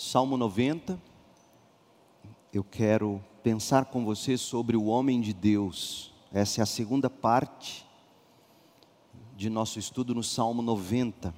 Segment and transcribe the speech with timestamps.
[0.00, 0.96] Salmo 90,
[2.52, 6.12] eu quero pensar com você sobre o homem de Deus.
[6.32, 7.84] Essa é a segunda parte
[9.36, 11.34] de nosso estudo no Salmo 90.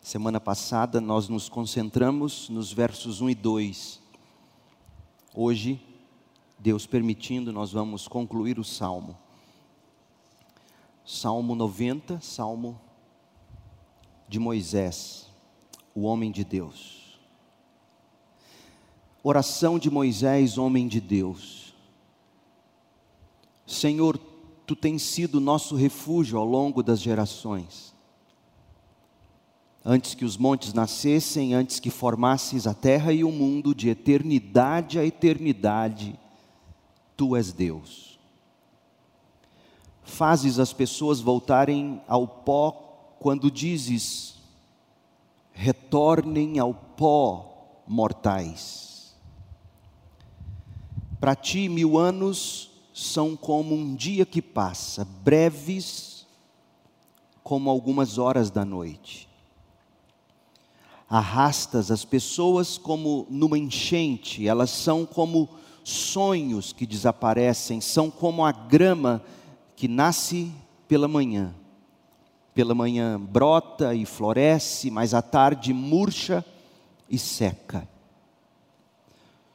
[0.00, 4.00] Semana passada nós nos concentramos nos versos 1 e 2.
[5.34, 5.86] Hoje,
[6.58, 9.18] Deus permitindo, nós vamos concluir o salmo.
[11.04, 12.80] Salmo 90, salmo
[14.26, 15.29] de Moisés,
[15.94, 17.18] o homem de Deus.
[19.22, 21.74] Oração de Moisés, homem de Deus.
[23.66, 24.18] Senhor,
[24.66, 27.94] tu tens sido nosso refúgio ao longo das gerações.
[29.84, 34.98] Antes que os montes nascessem, antes que formasses a terra e o mundo, de eternidade
[34.98, 36.18] a eternidade,
[37.16, 38.18] tu és Deus.
[40.02, 42.72] Fazes as pessoas voltarem ao pó
[43.20, 44.39] quando dizes:
[45.52, 49.14] retornem ao pó, mortais.
[51.20, 56.26] Para ti, mil anos são como um dia que passa, breves
[57.42, 59.28] como algumas horas da noite.
[61.08, 65.48] Arrastas as pessoas como numa enchente, elas são como
[65.82, 69.22] sonhos que desaparecem, são como a grama
[69.74, 70.52] que nasce
[70.86, 71.54] pela manhã.
[72.60, 76.44] Pela manhã brota e floresce, mas à tarde murcha
[77.08, 77.88] e seca.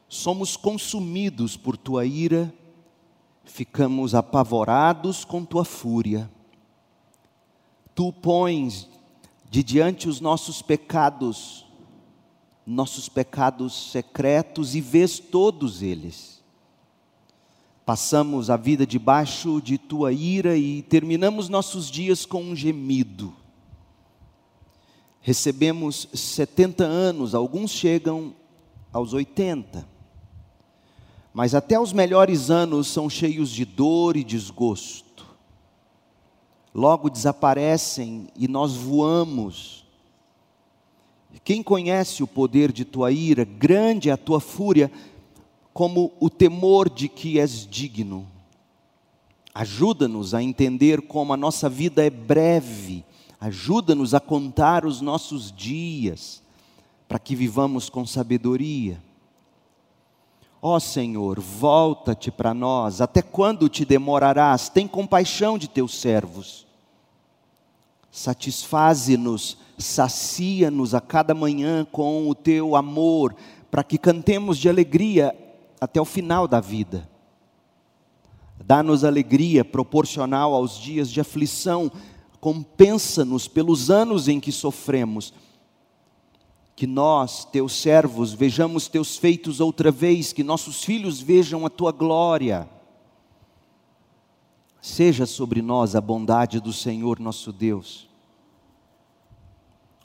[0.08, 2.52] Somos consumidos por tua ira,
[3.44, 6.28] ficamos apavorados com tua fúria.
[7.94, 8.88] Tu pões
[9.48, 11.64] de diante os nossos pecados,
[12.66, 16.35] nossos pecados secretos e vês todos eles.
[17.86, 23.32] Passamos a vida debaixo de tua ira e terminamos nossos dias com um gemido.
[25.20, 28.34] Recebemos 70 anos, alguns chegam
[28.92, 29.86] aos 80.
[31.32, 35.24] Mas até os melhores anos são cheios de dor e desgosto.
[36.74, 39.86] Logo desaparecem e nós voamos
[41.46, 44.90] quem conhece o poder de tua ira, grande é a tua fúria,
[45.76, 48.26] como o temor de que és digno.
[49.54, 53.04] Ajuda-nos a entender como a nossa vida é breve,
[53.38, 56.42] ajuda-nos a contar os nossos dias,
[57.06, 59.02] para que vivamos com sabedoria.
[60.62, 64.70] Ó Senhor, volta-te para nós, até quando te demorarás?
[64.70, 66.66] Tem compaixão de teus servos.
[68.10, 73.36] Satisfaze-nos sacia-nos a cada manhã com o teu amor,
[73.70, 75.36] para que cantemos de alegria
[75.80, 77.08] até o final da vida.
[78.64, 81.90] Dá-nos alegria proporcional aos dias de aflição,
[82.40, 85.32] compensa-nos pelos anos em que sofremos.
[86.74, 91.92] Que nós, teus servos, vejamos teus feitos outra vez, que nossos filhos vejam a tua
[91.92, 92.68] glória.
[94.80, 98.06] Seja sobre nós a bondade do Senhor nosso Deus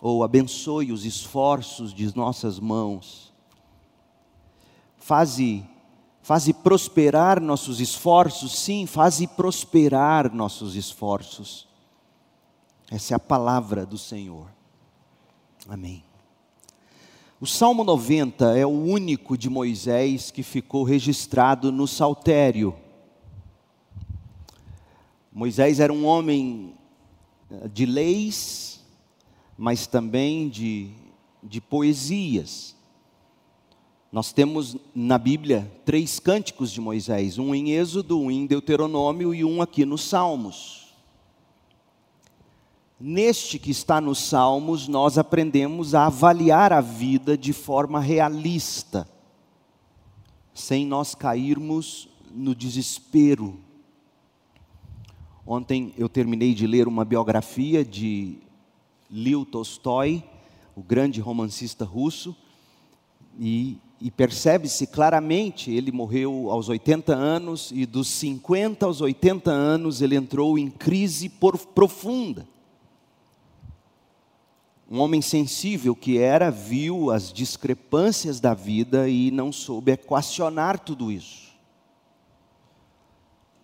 [0.02, 3.31] ou abençoe os esforços de nossas mãos.
[5.02, 5.68] Faze,
[6.22, 11.68] faze prosperar nossos esforços, sim, faze prosperar nossos esforços.
[12.90, 14.48] Essa é a palavra do Senhor.
[15.68, 16.04] Amém.
[17.40, 22.76] O Salmo 90 é o único de Moisés que ficou registrado no saltério.
[25.34, 26.76] Moisés era um homem
[27.50, 28.86] eh, de leis,
[29.58, 30.92] mas também de,
[31.42, 32.76] de poesias.
[34.12, 39.46] Nós temos na Bíblia três cânticos de Moisés: um em Êxodo, um em Deuteronômio e
[39.46, 40.94] um aqui nos Salmos.
[43.00, 49.08] Neste que está nos Salmos, nós aprendemos a avaliar a vida de forma realista,
[50.54, 53.60] sem nós cairmos no desespero.
[55.48, 58.38] Ontem eu terminei de ler uma biografia de
[59.10, 60.24] Leo Tolstói,
[60.76, 62.36] o grande romancista russo,
[63.40, 70.02] e, e percebe-se claramente, ele morreu aos 80 anos, e dos 50 aos 80 anos
[70.02, 72.48] ele entrou em crise profunda.
[74.90, 81.12] Um homem sensível que era, viu as discrepâncias da vida e não soube equacionar tudo
[81.12, 81.52] isso.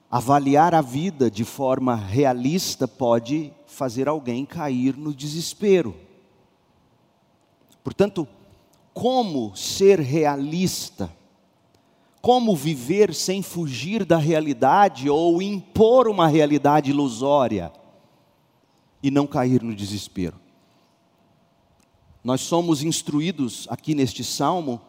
[0.09, 5.95] Avaliar a vida de forma realista pode fazer alguém cair no desespero.
[7.83, 8.27] Portanto,
[8.99, 11.15] como ser realista?
[12.19, 17.71] Como viver sem fugir da realidade ou impor uma realidade ilusória
[19.01, 20.47] e não cair no desespero?
[22.27, 24.81] nós somos instruídos aqui neste salmo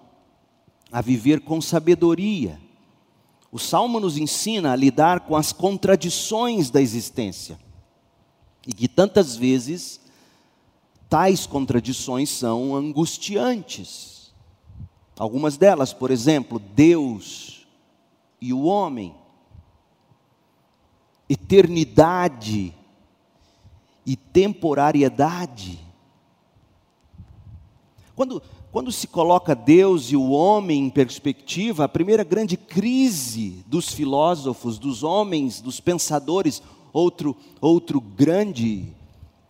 [0.91, 2.61] a viver com sabedoria.
[3.53, 7.57] O salmo nos ensina a lidar com as contradições da existência.
[8.67, 10.01] E que tantas vezes
[11.09, 14.33] tais contradições são angustiantes.
[15.19, 17.67] Algumas delas, por exemplo, Deus
[18.41, 19.15] e o homem,
[21.29, 22.73] eternidade
[24.07, 25.79] e temporariedade.
[28.15, 33.89] Quando, quando se coloca Deus e o homem em perspectiva, a primeira grande crise dos
[33.93, 36.63] filósofos, dos homens, dos pensadores,
[36.93, 38.95] outro, outro grande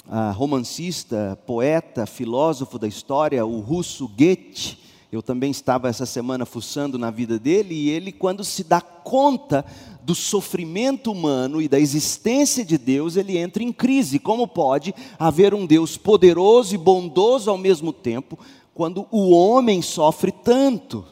[0.09, 4.79] uh, romancista, poeta, filósofo da história, o russo Goethe,
[5.11, 9.65] eu também estava essa semana fuçando na vida dele, e ele, quando se dá conta
[10.03, 14.19] do sofrimento humano e da existência de Deus, ele entra em crise.
[14.19, 18.39] Como pode haver um Deus poderoso e bondoso ao mesmo tempo,
[18.75, 21.05] quando o homem sofre tanto?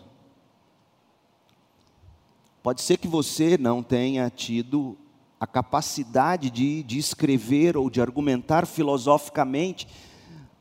[2.62, 4.96] Pode ser que você não tenha tido
[5.38, 9.86] a capacidade de, de escrever ou de argumentar filosoficamente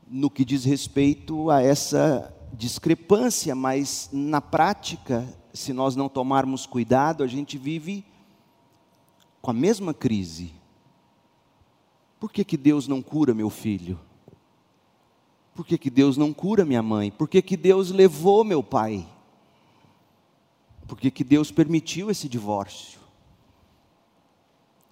[0.06, 7.24] no que diz respeito a essa discrepância, mas na prática, se nós não tomarmos cuidado,
[7.24, 8.04] a gente vive
[9.40, 10.52] com a mesma crise.
[12.20, 13.98] Por que, que Deus não cura meu filho?
[15.54, 17.10] Por que, que Deus não cura minha mãe?
[17.10, 19.06] Por que, que Deus levou meu pai?
[20.86, 23.05] Por que, que Deus permitiu esse divórcio?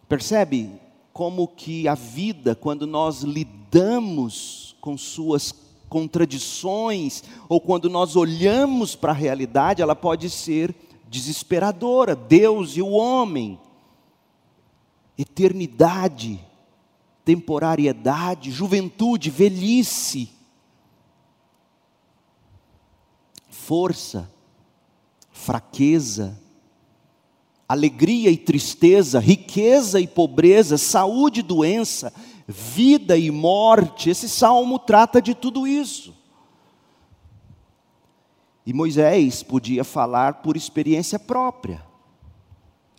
[0.09, 0.71] Percebe
[1.13, 5.53] como que a vida, quando nós lidamos com suas
[5.89, 10.75] contradições, ou quando nós olhamos para a realidade, ela pode ser
[11.09, 12.17] desesperadora.
[12.17, 13.61] Deus e o homem
[15.17, 16.45] eternidade,
[17.25, 20.31] temporariedade, juventude, velhice,
[23.49, 24.31] força,
[25.31, 26.39] fraqueza,
[27.69, 32.13] alegria e tristeza, riqueza e pobreza, saúde e doença,
[32.47, 34.11] vida e morte.
[34.11, 36.15] Esse salmo trata de tudo isso.
[38.67, 41.85] E Moisés podia falar por experiência própria.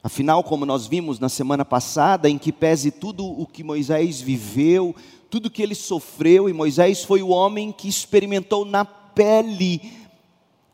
[0.04, 4.96] Afinal, como nós vimos na semana passada, em que pese tudo o que Moisés viveu,
[5.32, 9.82] tudo que ele sofreu, e Moisés foi o homem que experimentou na pele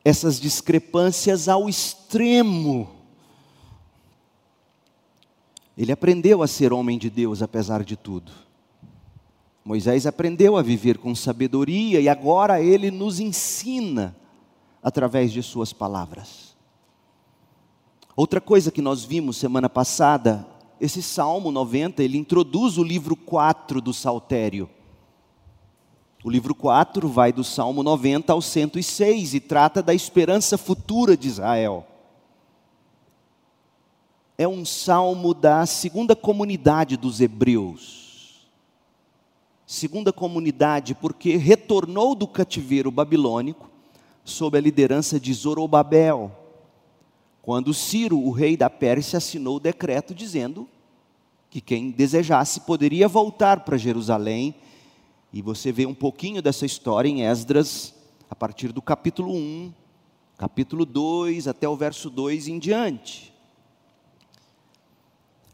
[0.04, 3.01] essas discrepâncias ao extremo.
[5.82, 8.32] Ele aprendeu a ser homem de Deus apesar de tudo.
[9.66, 14.16] Moisés aprendeu a viver com sabedoria e agora ele nos ensina
[14.84, 16.56] através de suas palavras.
[18.16, 20.46] Outra coisa que nós vimos semana passada,
[20.80, 24.70] esse Salmo 90, ele introduz o livro 4 do Saltério.
[26.24, 31.28] O livro 4 vai do Salmo 90 ao 106 e trata da esperança futura de
[31.28, 31.88] Israel.
[34.42, 38.50] É um salmo da segunda comunidade dos hebreus.
[39.68, 43.70] Segunda comunidade, porque retornou do cativeiro babilônico
[44.26, 46.32] sob a liderança de Zorobabel
[47.40, 50.68] quando Ciro, o rei da Pérsia, assinou o decreto dizendo
[51.48, 54.56] que quem desejasse poderia voltar para Jerusalém.
[55.32, 57.94] E você vê um pouquinho dessa história em Esdras,
[58.28, 59.72] a partir do capítulo 1,
[60.36, 63.31] capítulo 2, até o verso 2 em diante.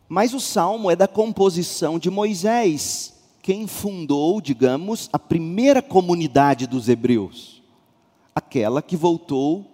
[0.09, 6.87] Mas o salmo é da composição de Moisés, quem fundou, digamos, a primeira comunidade dos
[6.87, 7.61] hebreus,
[8.33, 9.65] aquela que voltou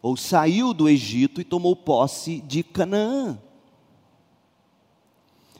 [0.00, 3.38] ou saiu do Egito e tomou posse de Canaã.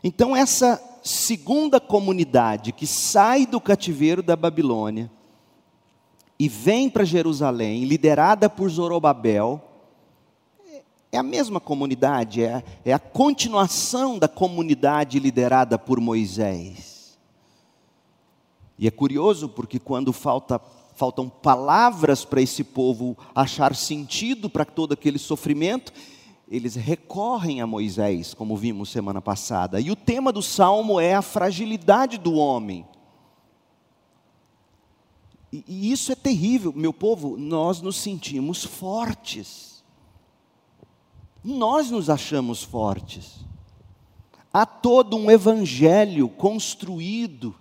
[0.02, 5.10] Então, essa segunda comunidade que sai do cativeiro da Babilônia
[6.38, 9.67] e vem para Jerusalém, liderada por Zorobabel,
[11.10, 17.18] é a mesma comunidade, é, é a continuação da comunidade liderada por Moisés.
[18.78, 20.60] E é curioso porque quando falta
[20.98, 25.92] faltam palavras para esse povo achar sentido para todo aquele sofrimento,
[26.48, 29.80] eles recorrem a Moisés, como vimos semana passada.
[29.80, 32.84] E o tema do salmo é a fragilidade do homem.
[35.52, 39.67] E isso é terrível, meu povo, nós nos sentimos fortes.
[41.42, 43.36] Nós nos achamos fortes.
[44.52, 47.54] Há todo um evangelho construído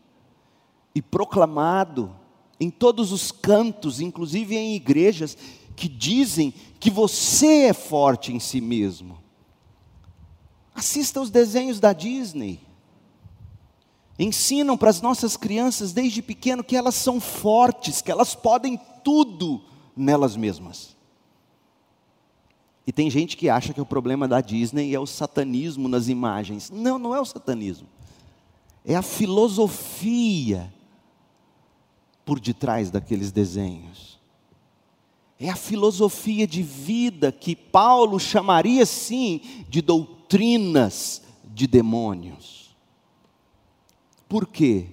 [0.96, 2.16] e proclamado
[2.60, 5.38] em todos os cantos, inclusive em igrejas,
[5.76, 9.20] que dizem que você é forte em si mesmo.
[10.74, 12.60] Assista os desenhos da Disney.
[14.18, 19.62] ensinam para as nossas crianças desde pequeno que elas são fortes, que elas podem tudo
[19.96, 20.97] nelas mesmas.
[22.88, 26.72] E tem gente que acha que o problema da Disney é o satanismo nas imagens.
[26.72, 27.86] Não, não é o satanismo.
[28.86, 30.74] É a filosofia
[32.24, 34.18] por detrás daqueles desenhos.
[35.38, 42.74] É a filosofia de vida que Paulo chamaria sim de doutrinas de demônios.
[44.30, 44.88] Por quê?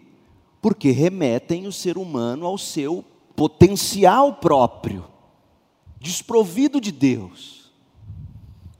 [0.60, 3.04] Porque remetem o ser humano ao seu
[3.36, 5.04] potencial próprio,
[6.00, 7.63] desprovido de Deus,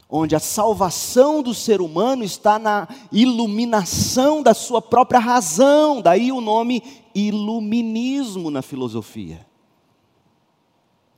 [0.09, 6.41] onde a salvação do ser humano está na iluminação da sua própria razão, daí o
[6.41, 6.83] nome
[7.13, 9.45] iluminismo na filosofia.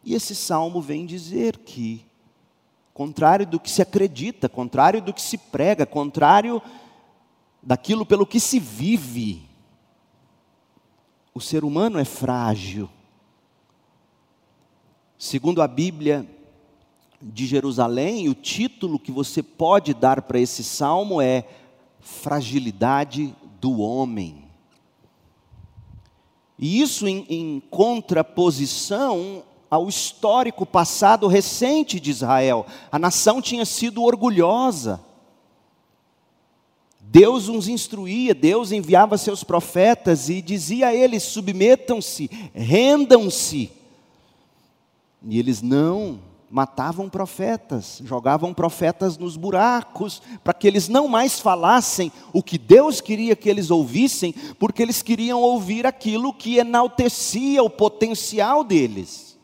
[0.04, 2.06] E esse salmo vem dizer que,
[2.94, 6.62] contrário do que se acredita, contrário do que se prega, contrário
[7.62, 9.44] daquilo pelo que se vive,
[11.34, 12.90] o ser humano é frágil.
[15.18, 16.26] Segundo a Bíblia
[17.22, 21.46] de Jerusalém, o título que você pode dar para esse salmo é
[22.00, 24.46] Fragilidade do Homem.
[26.60, 32.66] E isso em, em contraposição ao histórico passado recente de Israel.
[32.92, 35.02] A nação tinha sido orgulhosa.
[37.00, 43.72] Deus os instruía, Deus enviava seus profetas e dizia a eles: submetam-se, rendam-se.
[45.28, 46.20] E eles não
[46.50, 53.02] matavam profetas, jogavam profetas nos buracos, para que eles não mais falassem o que Deus
[53.02, 59.38] queria que eles ouvissem, porque eles queriam ouvir aquilo que enaltecia o potencial deles.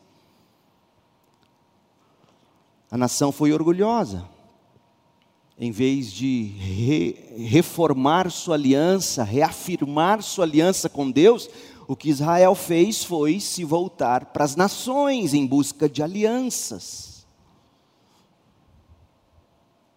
[2.90, 4.24] A nação foi orgulhosa.
[5.58, 7.16] Em vez de re,
[7.48, 11.48] reformar sua aliança, reafirmar sua aliança com Deus,
[11.86, 17.26] o que Israel fez foi se voltar para as nações em busca de alianças.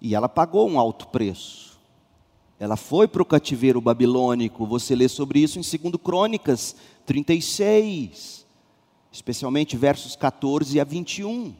[0.01, 1.79] E ela pagou um alto preço.
[2.59, 4.65] Ela foi para o cativeiro babilônico.
[4.65, 6.75] Você lê sobre isso em 2 Crônicas
[7.05, 8.45] 36,
[9.11, 11.55] especialmente versos 14 a 21.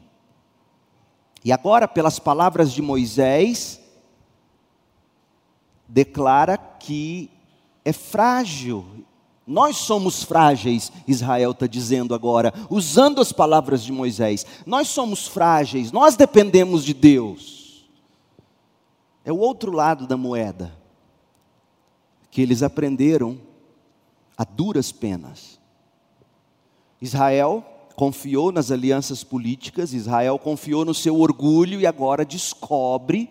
[1.44, 3.80] E agora, pelas palavras de Moisés,
[5.88, 7.30] declara que
[7.84, 8.84] é frágil.
[9.48, 14.44] Nós somos frágeis, Israel está dizendo agora, usando as palavras de Moisés.
[14.66, 17.88] Nós somos frágeis, nós dependemos de Deus.
[19.24, 20.76] É o outro lado da moeda,
[22.30, 23.40] que eles aprenderam
[24.36, 25.58] a duras penas.
[27.00, 27.64] Israel
[27.96, 33.30] confiou nas alianças políticas, Israel confiou no seu orgulho e agora descobre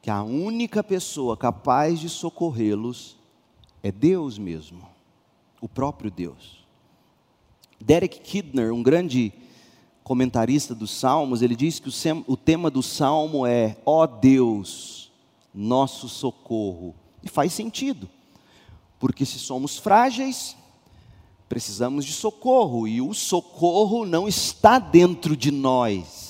[0.00, 3.15] que a única pessoa capaz de socorrê-los
[3.86, 4.84] é Deus mesmo,
[5.60, 6.66] o próprio Deus.
[7.80, 9.32] Derek Kidner, um grande
[10.02, 11.88] comentarista dos Salmos, ele diz que
[12.26, 15.12] o tema do Salmo é: Ó oh Deus,
[15.54, 16.96] nosso socorro.
[17.22, 18.08] E faz sentido,
[18.98, 20.56] porque se somos frágeis,
[21.48, 26.25] precisamos de socorro e o socorro não está dentro de nós.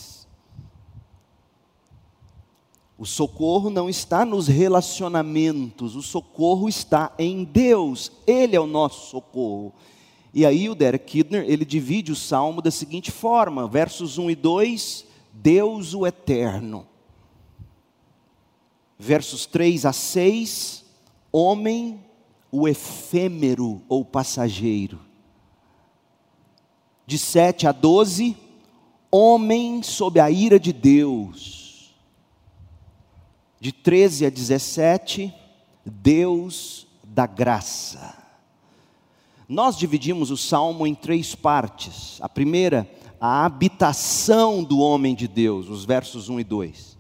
[2.99, 9.11] O socorro não está nos relacionamentos, o socorro está em Deus, Ele é o nosso
[9.11, 9.75] socorro.
[10.33, 14.35] E aí o Derek Kidner, ele divide o salmo da seguinte forma, versos 1 e
[14.35, 16.87] 2, Deus o eterno.
[18.99, 20.85] Versos 3 a 6,
[21.33, 22.01] homem
[22.51, 25.07] o efêmero ou passageiro
[27.07, 28.37] de 7 a 12,
[29.11, 31.66] homem sob a ira de Deus.
[33.67, 35.35] De 13 a 17,
[35.85, 38.17] Deus da graça.
[39.49, 42.19] Nós dividimos o salmo em três partes.
[42.21, 42.89] A primeira,
[43.21, 46.97] a habitação do homem de Deus, os versos 1 e 2.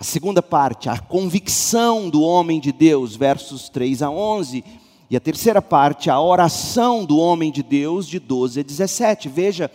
[0.00, 4.64] A segunda parte, a convicção do homem de Deus, versos 3 a 11
[5.10, 9.28] e a terceira parte, a oração do homem de Deus, de 12 a 17.
[9.28, 9.70] Veja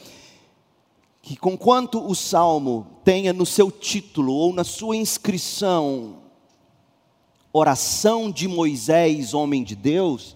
[1.22, 6.18] que, conquanto o salmo tenha no seu título ou na sua inscrição,
[7.54, 10.36] oração de Moisés, homem de Deus,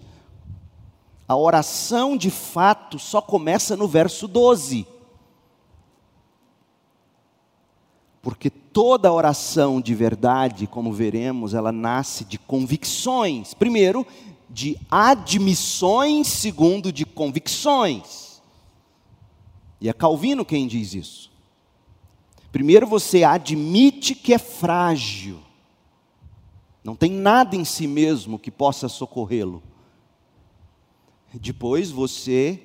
[1.28, 4.86] a oração de fato só começa no verso 12.
[8.22, 13.54] Porque toda oração de verdade, como veremos, ela nasce de convicções.
[13.54, 14.06] Primeiro,
[14.48, 18.42] de admissões segundo de convicções.
[19.80, 21.35] E é Calvino quem diz isso.
[22.56, 25.38] Primeiro você admite que é frágil.
[26.82, 29.62] Não tem nada em si mesmo que possa socorrê-lo.
[31.34, 32.58] Depois você,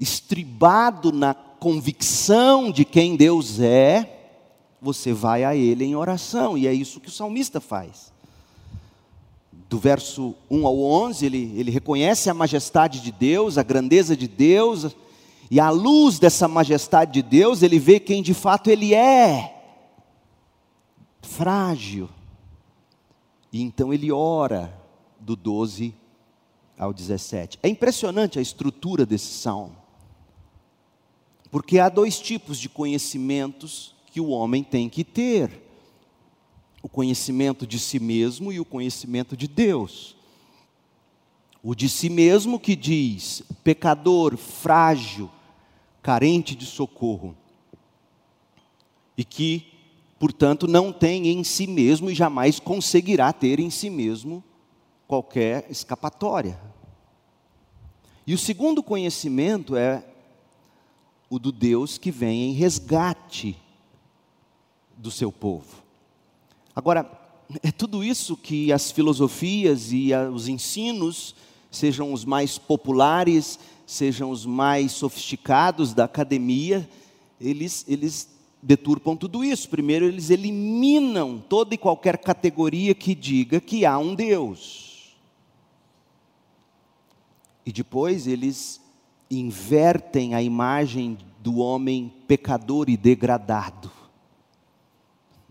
[0.00, 4.30] estribado na convicção de quem Deus é,
[4.80, 8.10] você vai a Ele em oração, e é isso que o salmista faz.
[9.68, 14.26] Do verso 1 ao 11, ele, ele reconhece a majestade de Deus, a grandeza de
[14.26, 14.96] Deus,
[15.50, 19.54] e à luz dessa majestade de Deus, ele vê quem de fato ele é
[21.22, 22.08] frágil.
[23.52, 24.76] E então ele ora
[25.20, 25.94] do 12
[26.78, 27.58] ao 17.
[27.62, 29.76] É impressionante a estrutura desse salmo.
[31.50, 35.62] Porque há dois tipos de conhecimentos que o homem tem que ter:
[36.82, 40.16] o conhecimento de si mesmo e o conhecimento de Deus.
[41.62, 45.28] O de si mesmo que diz, pecador, frágil,
[46.06, 47.36] carente de socorro,
[49.18, 49.72] e que,
[50.20, 54.40] portanto, não tem em si mesmo e jamais conseguirá ter em si mesmo
[55.08, 56.60] qualquer escapatória.
[58.24, 60.04] E o segundo conhecimento é
[61.28, 63.58] o do Deus que vem em resgate
[64.96, 65.82] do seu povo.
[66.72, 67.10] Agora,
[67.64, 71.34] é tudo isso que as filosofias e os ensinos,
[71.68, 76.88] sejam os mais populares, sejam os mais sofisticados da academia,
[77.40, 78.28] eles, eles
[78.60, 79.68] deturpam tudo isso.
[79.68, 85.16] Primeiro, eles eliminam toda e qualquer categoria que diga que há um Deus.
[87.64, 88.80] E depois eles
[89.30, 93.90] invertem a imagem do homem pecador e degradado.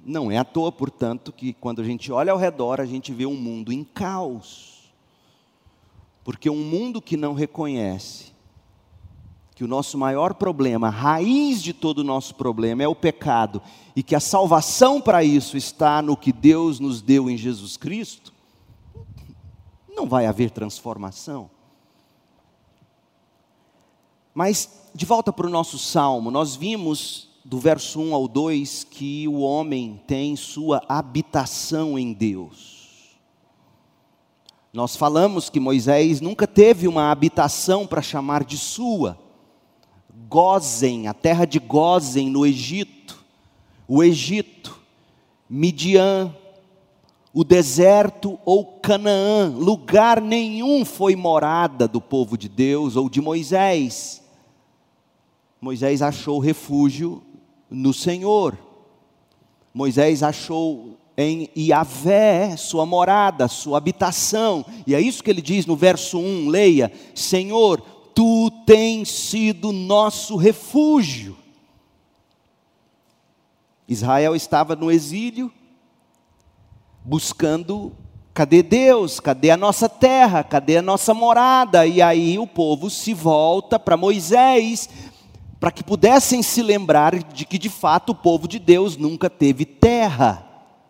[0.06, 3.26] Não é à toa, portanto, que quando a gente olha ao redor, a gente vê
[3.26, 4.75] um mundo em caos.
[6.26, 8.34] Porque um mundo que não reconhece
[9.56, 13.62] que o nosso maior problema, a raiz de todo o nosso problema é o pecado,
[13.96, 18.34] e que a salvação para isso está no que Deus nos deu em Jesus Cristo,
[19.96, 21.50] não vai haver transformação.
[24.34, 29.28] Mas, de volta para o nosso salmo, nós vimos do verso 1 ao 2 que
[29.28, 32.75] o homem tem sua habitação em Deus.
[34.76, 39.18] Nós falamos que Moisés nunca teve uma habitação para chamar de sua.
[40.28, 43.24] Gozen, a terra de Gozen no Egito,
[43.88, 44.78] o Egito,
[45.50, 46.36] Midian,
[47.34, 54.22] o deserto ou Canaã, lugar nenhum foi morada do povo de Deus ou de Moisés.
[55.62, 57.24] Moisés achou refúgio
[57.70, 58.58] no Senhor.
[59.74, 64.66] Moisés achou em Iavé sua morada, sua habitação.
[64.86, 67.82] E é isso que ele diz no verso 1, leia: Senhor,
[68.14, 71.38] tu tens sido nosso refúgio.
[73.88, 75.52] Israel estava no exílio,
[77.04, 77.92] buscando
[78.34, 81.86] cadê Deus, cadê a nossa terra, cadê a nossa morada?
[81.86, 84.90] E aí o povo se volta para Moisés
[85.60, 89.66] para que pudessem se lembrar de que de fato o povo de Deus nunca teve
[89.66, 90.46] terra,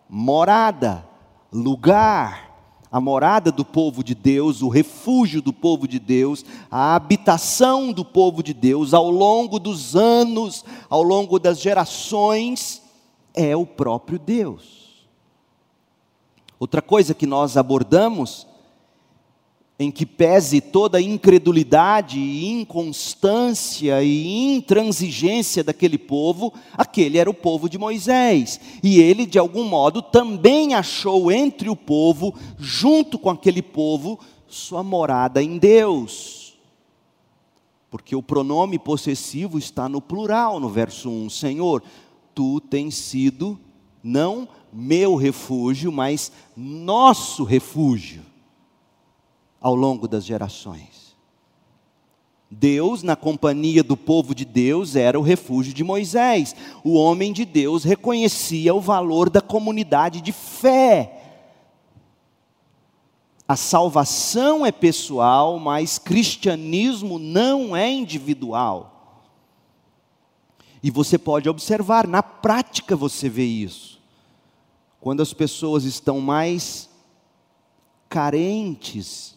[0.08, 1.06] morada,
[1.52, 2.44] lugar.
[2.90, 8.04] A morada do povo de Deus, o refúgio do povo de Deus, a habitação do
[8.04, 12.80] povo de Deus ao longo dos anos, ao longo das gerações,
[13.34, 15.06] é o próprio Deus.
[16.58, 18.46] Outra coisa que nós abordamos
[19.78, 27.34] em que pese toda a incredulidade e inconstância e intransigência daquele povo, aquele era o
[27.34, 28.58] povo de Moisés.
[28.82, 34.82] E ele, de algum modo, também achou entre o povo, junto com aquele povo, sua
[34.82, 36.56] morada em Deus.
[37.90, 41.28] Porque o pronome possessivo está no plural, no verso 1.
[41.28, 41.82] Senhor,
[42.34, 43.58] tu tens sido
[44.02, 48.22] não meu refúgio, mas nosso refúgio
[49.66, 51.16] ao longo das gerações.
[52.48, 56.54] Deus, na companhia do povo de Deus, era o refúgio de Moisés.
[56.84, 61.42] O homem de Deus reconhecia o valor da comunidade de fé.
[63.48, 69.24] A salvação é pessoal, mas cristianismo não é individual.
[70.80, 74.00] E você pode observar, na prática você vê isso.
[75.00, 76.88] Quando as pessoas estão mais
[78.08, 79.35] carentes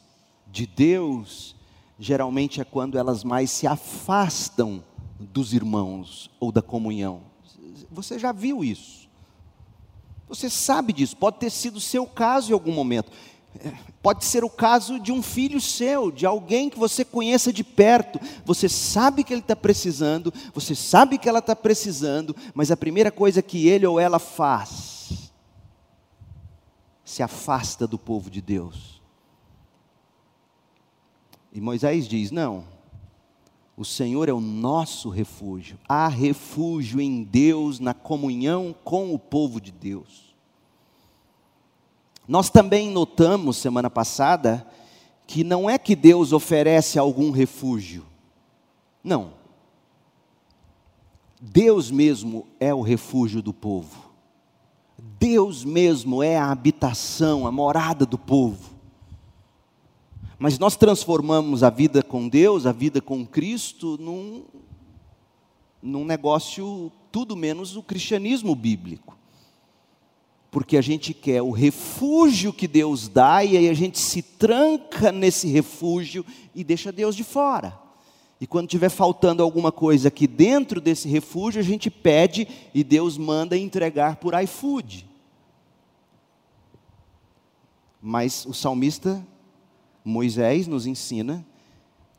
[0.51, 1.55] de Deus,
[1.97, 4.83] geralmente é quando elas mais se afastam
[5.19, 7.21] dos irmãos ou da comunhão.
[7.91, 9.09] Você já viu isso?
[10.27, 13.11] Você sabe disso, pode ter sido seu caso em algum momento.
[13.59, 17.63] É, pode ser o caso de um filho seu, de alguém que você conheça de
[17.63, 18.19] perto.
[18.45, 23.11] Você sabe que ele está precisando, você sabe que ela está precisando, mas a primeira
[23.11, 25.31] coisa que ele ou ela faz
[27.03, 28.98] se afasta do povo de Deus.
[31.59, 32.63] E Moisés diz: Não,
[33.75, 35.77] o Senhor é o nosso refúgio.
[35.89, 40.33] Há refúgio em Deus, na comunhão com o povo de Deus.
[42.25, 44.65] Nós também notamos semana passada
[45.27, 48.05] que não é que Deus oferece algum refúgio.
[49.03, 49.33] Não.
[51.41, 54.11] Deus mesmo é o refúgio do povo.
[54.97, 58.68] Deus mesmo é a habitação, a morada do povo.
[60.39, 64.45] Mas nós transformamos a vida com Deus, a vida com Cristo, num,
[65.83, 69.17] num negócio tudo menos o cristianismo bíblico.
[70.49, 75.11] Porque a gente quer o refúgio que Deus dá e aí a gente se tranca
[75.11, 76.25] nesse refúgio
[76.55, 77.77] e deixa Deus de fora.
[78.39, 83.17] E quando tiver faltando alguma coisa aqui dentro desse refúgio, a gente pede e Deus
[83.17, 85.05] manda entregar por iFood.
[88.01, 89.21] Mas o salmista
[90.03, 91.45] Moisés nos ensina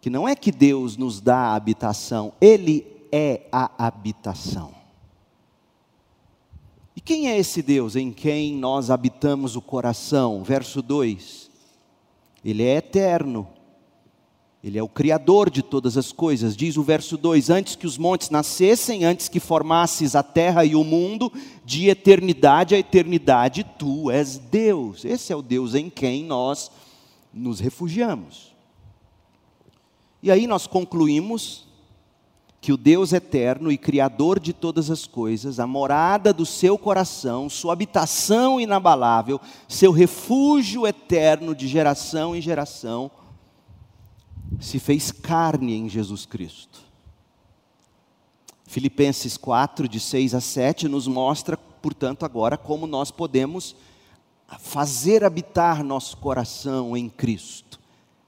[0.01, 4.73] que não é que Deus nos dá a habitação, Ele é a habitação.
[6.97, 10.43] E quem é esse Deus em quem nós habitamos o coração?
[10.43, 11.51] Verso 2:
[12.45, 13.47] Ele é eterno,
[14.62, 16.57] Ele é o Criador de todas as coisas.
[16.57, 20.75] Diz o verso 2: Antes que os montes nascessem, antes que formasses a terra e
[20.75, 21.33] o mundo,
[21.64, 25.05] de eternidade a eternidade, tu és Deus.
[25.05, 26.71] Esse é o Deus em quem nós
[27.33, 28.55] nos refugiamos.
[30.23, 31.66] E aí nós concluímos
[32.61, 37.49] que o Deus eterno e criador de todas as coisas, a morada do seu coração,
[37.49, 43.11] sua habitação inabalável, seu refúgio eterno de geração em geração,
[44.61, 46.81] se fez carne em Jesus Cristo.
[48.66, 53.75] Filipenses 4, de 6 a 7, nos mostra, portanto, agora como nós podemos
[54.58, 57.80] fazer habitar nosso coração em Cristo,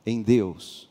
[0.05, 0.89] em Deus.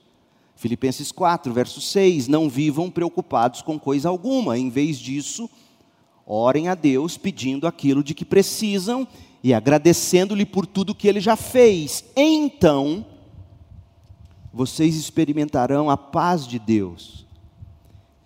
[0.56, 5.50] Filipenses 4, verso 6: Não vivam preocupados com coisa alguma, em vez disso,
[6.26, 9.08] orem a Deus pedindo aquilo de que precisam
[9.44, 12.06] e agradecendo-lhe por tudo que ele já fez.
[12.16, 13.06] Então,
[14.54, 17.26] vocês experimentarão a paz de Deus,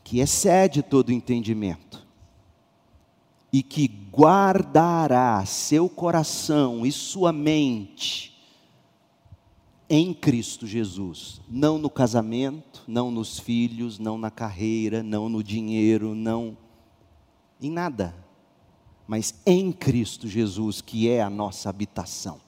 [0.03, 2.05] que excede todo entendimento
[3.51, 8.33] e que guardará seu coração e sua mente
[9.89, 16.15] em Cristo Jesus, não no casamento, não nos filhos, não na carreira, não no dinheiro,
[16.15, 16.57] não
[17.61, 18.15] em nada,
[19.05, 22.39] mas em Cristo Jesus, que é a nossa habitação.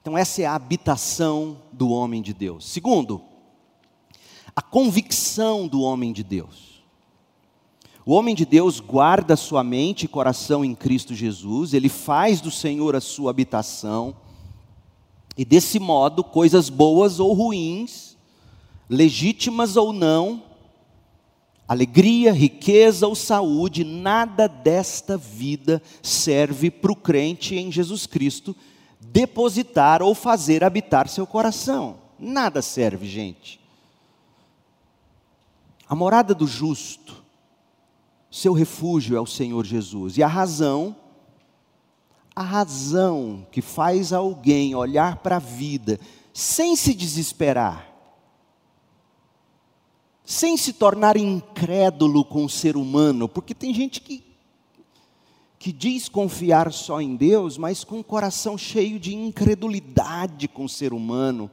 [0.00, 2.66] Então, essa é a habitação do homem de Deus.
[2.66, 3.22] Segundo,
[4.54, 6.75] a convicção do homem de Deus.
[8.08, 12.52] O homem de Deus guarda sua mente e coração em Cristo Jesus, ele faz do
[12.52, 14.14] Senhor a sua habitação,
[15.36, 18.16] e desse modo, coisas boas ou ruins,
[18.88, 20.44] legítimas ou não,
[21.66, 28.54] alegria, riqueza ou saúde, nada desta vida serve para o crente em Jesus Cristo
[29.00, 31.96] depositar ou fazer habitar seu coração.
[32.16, 33.58] Nada serve, gente.
[35.88, 37.25] A morada do justo
[38.30, 40.16] seu refúgio é o Senhor Jesus.
[40.16, 40.96] E a razão,
[42.34, 45.98] a razão que faz alguém olhar para a vida
[46.32, 47.90] sem se desesperar,
[50.22, 54.22] sem se tornar incrédulo com o ser humano, porque tem gente que,
[55.58, 60.68] que diz confiar só em Deus, mas com o coração cheio de incredulidade com o
[60.68, 61.50] ser humano,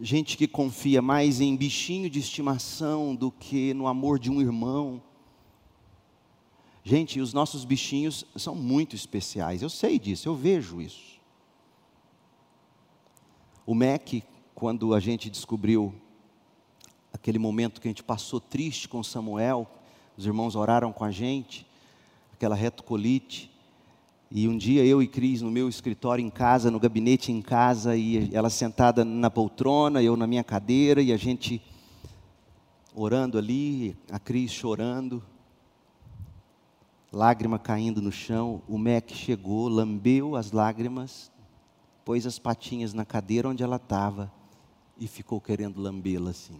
[0.00, 5.02] gente que confia mais em bichinho de estimação do que no amor de um irmão.
[6.82, 11.14] Gente, os nossos bichinhos são muito especiais, eu sei disso, eu vejo isso.
[13.66, 14.22] O MEC,
[14.54, 15.94] quando a gente descobriu
[17.12, 19.66] aquele momento que a gente passou triste com Samuel,
[20.16, 21.66] os irmãos oraram com a gente,
[22.32, 23.50] aquela retocolite,
[24.30, 27.96] e um dia eu e Cris no meu escritório em casa, no gabinete em casa,
[27.96, 31.62] e ela sentada na poltrona, eu na minha cadeira, e a gente
[32.94, 35.22] orando ali, a Cris chorando,
[37.12, 38.62] lágrima caindo no chão.
[38.68, 41.30] O Mac chegou, lambeu as lágrimas,
[42.04, 44.32] pôs as patinhas na cadeira onde ela estava
[44.98, 46.58] e ficou querendo lambê-la assim.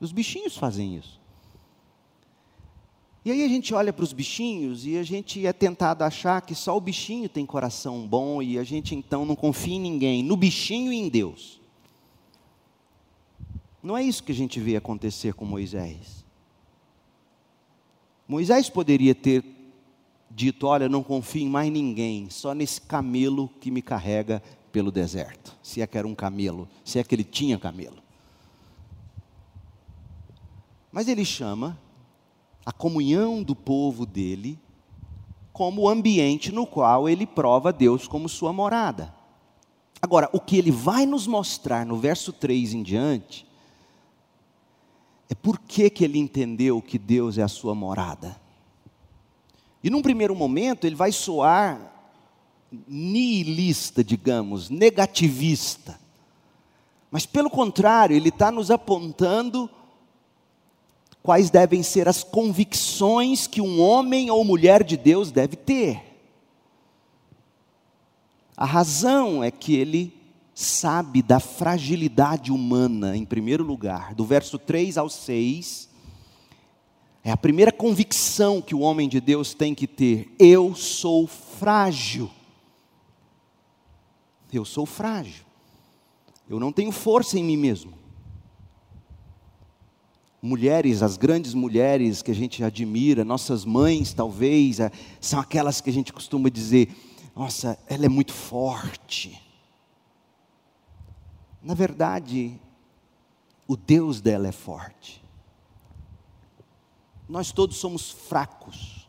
[0.00, 1.19] Os bichinhos fazem isso.
[3.22, 6.54] E aí a gente olha para os bichinhos e a gente é tentado achar que
[6.54, 10.36] só o bichinho tem coração bom e a gente então não confia em ninguém, no
[10.36, 11.60] bichinho e em Deus.
[13.82, 16.24] Não é isso que a gente vê acontecer com Moisés.
[18.26, 19.44] Moisés poderia ter
[20.30, 25.56] dito: Olha, não confio em mais ninguém, só nesse camelo que me carrega pelo deserto.
[25.62, 27.98] Se é que era um camelo, se é que ele tinha camelo.
[30.90, 31.78] Mas ele chama
[32.70, 34.56] a comunhão do povo dele
[35.52, 39.12] como o ambiente no qual ele prova Deus como sua morada.
[40.00, 43.44] Agora, o que ele vai nos mostrar no verso 3 em diante,
[45.28, 48.40] é por que, que ele entendeu que Deus é a sua morada.
[49.82, 51.92] E num primeiro momento ele vai soar
[52.86, 55.98] nihilista, digamos, negativista.
[57.10, 59.68] Mas pelo contrário, ele está nos apontando
[61.22, 66.02] quais devem ser as convicções que um homem ou mulher de Deus deve ter.
[68.56, 70.14] A razão é que ele
[70.54, 75.88] sabe da fragilidade humana, em primeiro lugar, do verso 3 ao 6.
[77.22, 82.30] É a primeira convicção que o homem de Deus tem que ter: eu sou frágil.
[84.52, 85.44] Eu sou frágil.
[86.48, 87.99] Eu não tenho força em mim mesmo
[90.42, 95.90] mulheres, as grandes mulheres que a gente admira, nossas mães talvez, é, são aquelas que
[95.90, 96.88] a gente costuma dizer:
[97.34, 99.40] nossa, ela é muito forte.
[101.62, 102.58] Na verdade,
[103.68, 105.22] o Deus dela é forte.
[107.28, 109.08] Nós todos somos fracos.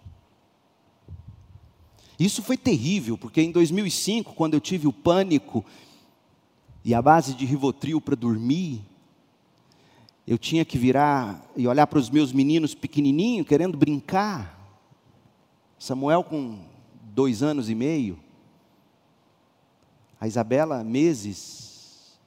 [2.20, 5.66] Isso foi terrível, porque em 2005, quando eu tive o pânico
[6.86, 8.84] e a base de Rivotril para dormir,
[10.26, 14.58] eu tinha que virar e olhar para os meus meninos pequenininhos, querendo brincar.
[15.78, 16.60] Samuel com
[17.04, 18.20] dois anos e meio.
[20.20, 22.20] A Isabela, meses.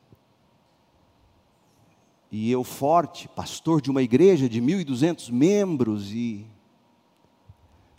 [2.32, 6.10] E eu forte, pastor de uma igreja de 1.200 membros.
[6.12, 6.44] E,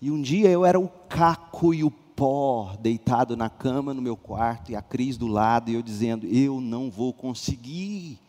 [0.02, 4.18] e um dia eu era o caco e o pó deitado na cama no meu
[4.18, 8.20] quarto e a Cris do lado e eu dizendo: Eu não vou conseguir.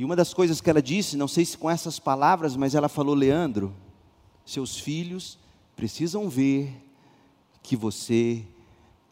[0.00, 2.88] E uma das coisas que ela disse, não sei se com essas palavras, mas ela
[2.88, 3.76] falou: Leandro,
[4.46, 5.38] seus filhos
[5.76, 6.74] precisam ver
[7.62, 8.42] que você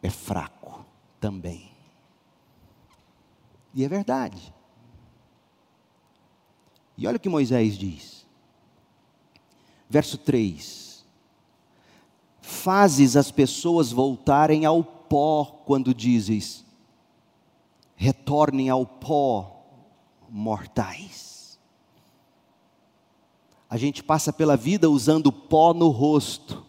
[0.01, 0.83] é fraco
[1.19, 1.69] também.
[3.71, 4.51] E é verdade.
[6.97, 8.25] E olha o que Moisés diz.
[9.87, 11.05] Verso 3:
[12.41, 16.65] Fazes as pessoas voltarem ao pó quando dizes,
[17.95, 19.58] retornem ao pó
[20.31, 21.59] mortais.
[23.69, 26.65] A gente passa pela vida usando pó no rosto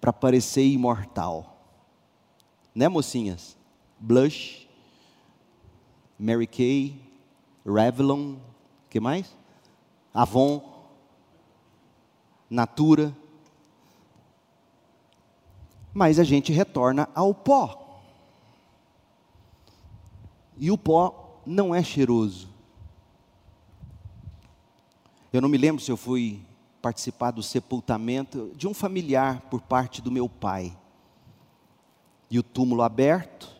[0.00, 1.56] para parecer imortal.
[2.74, 3.56] Né, mocinhas?
[3.98, 4.68] Blush,
[6.18, 7.00] Mary Kay,
[7.64, 8.36] Revlon,
[8.88, 9.34] que mais?
[10.14, 10.62] Avon,
[12.48, 13.14] Natura.
[15.92, 18.02] Mas a gente retorna ao pó.
[20.56, 22.55] E o pó não é cheiroso.
[25.36, 26.40] Eu não me lembro se eu fui
[26.80, 30.74] participar do sepultamento de um familiar por parte do meu pai.
[32.30, 33.54] E o túmulo aberto.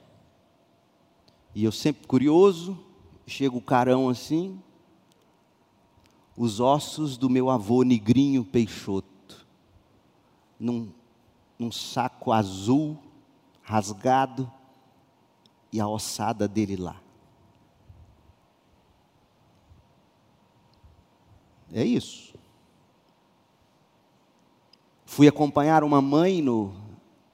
[1.54, 2.78] E eu sempre curioso,
[3.26, 4.58] chega o carão assim,
[6.34, 9.46] os ossos do meu avô Negrinho Peixoto,
[10.58, 10.88] num,
[11.58, 12.96] num saco azul,
[13.60, 14.50] rasgado,
[15.70, 16.96] e a ossada dele lá.
[21.72, 22.34] É isso.
[25.04, 26.74] Fui acompanhar uma mãe no,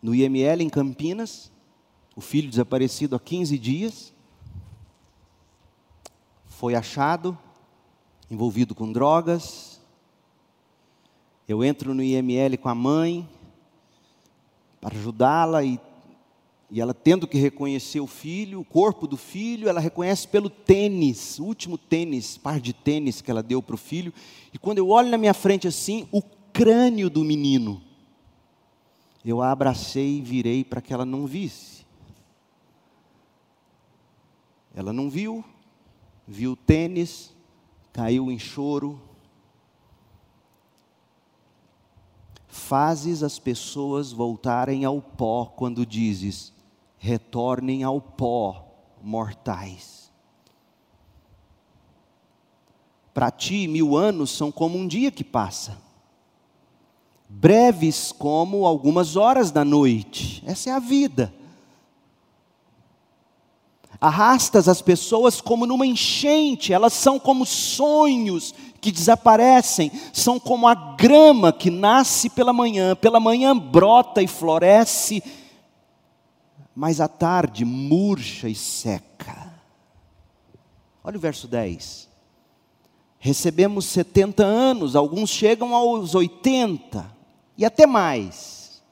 [0.00, 1.50] no IML em Campinas,
[2.14, 4.12] o filho desaparecido há 15 dias.
[6.46, 7.36] Foi achado,
[8.30, 9.80] envolvido com drogas.
[11.48, 13.28] Eu entro no IML com a mãe
[14.80, 15.80] para ajudá-la e
[16.74, 21.38] e ela tendo que reconhecer o filho, o corpo do filho, ela reconhece pelo tênis,
[21.38, 24.10] o último tênis, par de tênis que ela deu para o filho.
[24.54, 27.82] E quando eu olho na minha frente assim, o crânio do menino,
[29.22, 31.84] eu a abracei e virei para que ela não visse.
[34.74, 35.44] Ela não viu,
[36.26, 37.36] viu o tênis,
[37.92, 38.98] caiu em choro.
[42.48, 46.50] Fazes as pessoas voltarem ao pó quando dizes:
[47.02, 48.64] retornem ao pó,
[49.02, 50.08] mortais.
[53.12, 55.76] Para ti, mil anos são como um dia que passa,
[57.28, 60.44] breves como algumas horas da noite.
[60.46, 61.34] Essa é a vida.
[64.00, 70.74] Arrastas as pessoas como numa enchente, elas são como sonhos que desaparecem, são como a
[70.74, 75.20] grama que nasce pela manhã, pela manhã brota e floresce,
[76.74, 79.52] mas à tarde murcha e seca.
[81.04, 82.08] Olha o verso 10.
[83.18, 87.08] Recebemos 70 anos, alguns chegam aos 80
[87.56, 88.82] e até mais.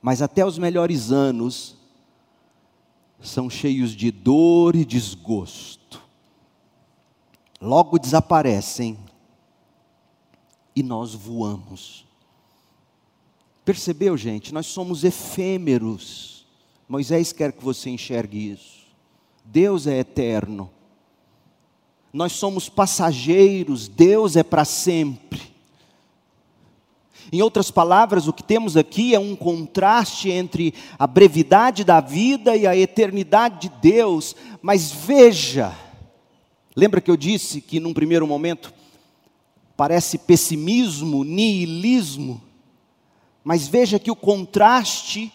[0.00, 1.76] Mas até os melhores anos
[3.20, 6.02] são cheios de dor e desgosto.
[7.60, 8.98] Logo desaparecem
[10.74, 12.04] e nós voamos.
[13.64, 14.52] Percebeu, gente?
[14.52, 16.44] Nós somos efêmeros.
[16.88, 18.82] Moisés quer que você enxergue isso.
[19.44, 20.70] Deus é eterno.
[22.12, 25.40] Nós somos passageiros, Deus é para sempre.
[27.32, 32.54] Em outras palavras, o que temos aqui é um contraste entre a brevidade da vida
[32.54, 34.36] e a eternidade de Deus.
[34.60, 35.74] Mas veja,
[36.76, 38.74] lembra que eu disse que num primeiro momento
[39.74, 42.42] parece pessimismo, niilismo,
[43.44, 45.32] mas veja que o contraste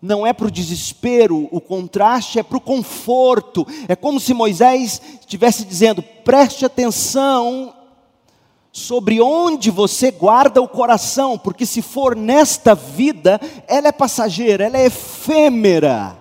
[0.00, 3.66] não é para o desespero, o contraste é para o conforto.
[3.88, 7.74] É como se Moisés estivesse dizendo: preste atenção
[8.70, 14.76] sobre onde você guarda o coração, porque se for nesta vida, ela é passageira, ela
[14.76, 16.16] é efêmera.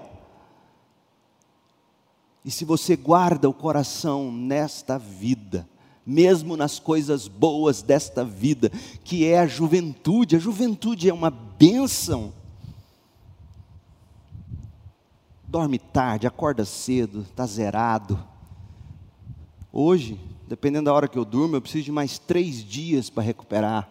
[2.44, 5.68] E se você guarda o coração nesta vida,
[6.06, 8.70] mesmo nas coisas boas desta vida,
[9.04, 12.32] que é a juventude, a juventude é uma bênção.
[15.48, 18.22] Dorme tarde, acorda cedo, está zerado.
[19.72, 23.90] Hoje, dependendo da hora que eu durmo, eu preciso de mais três dias para recuperar.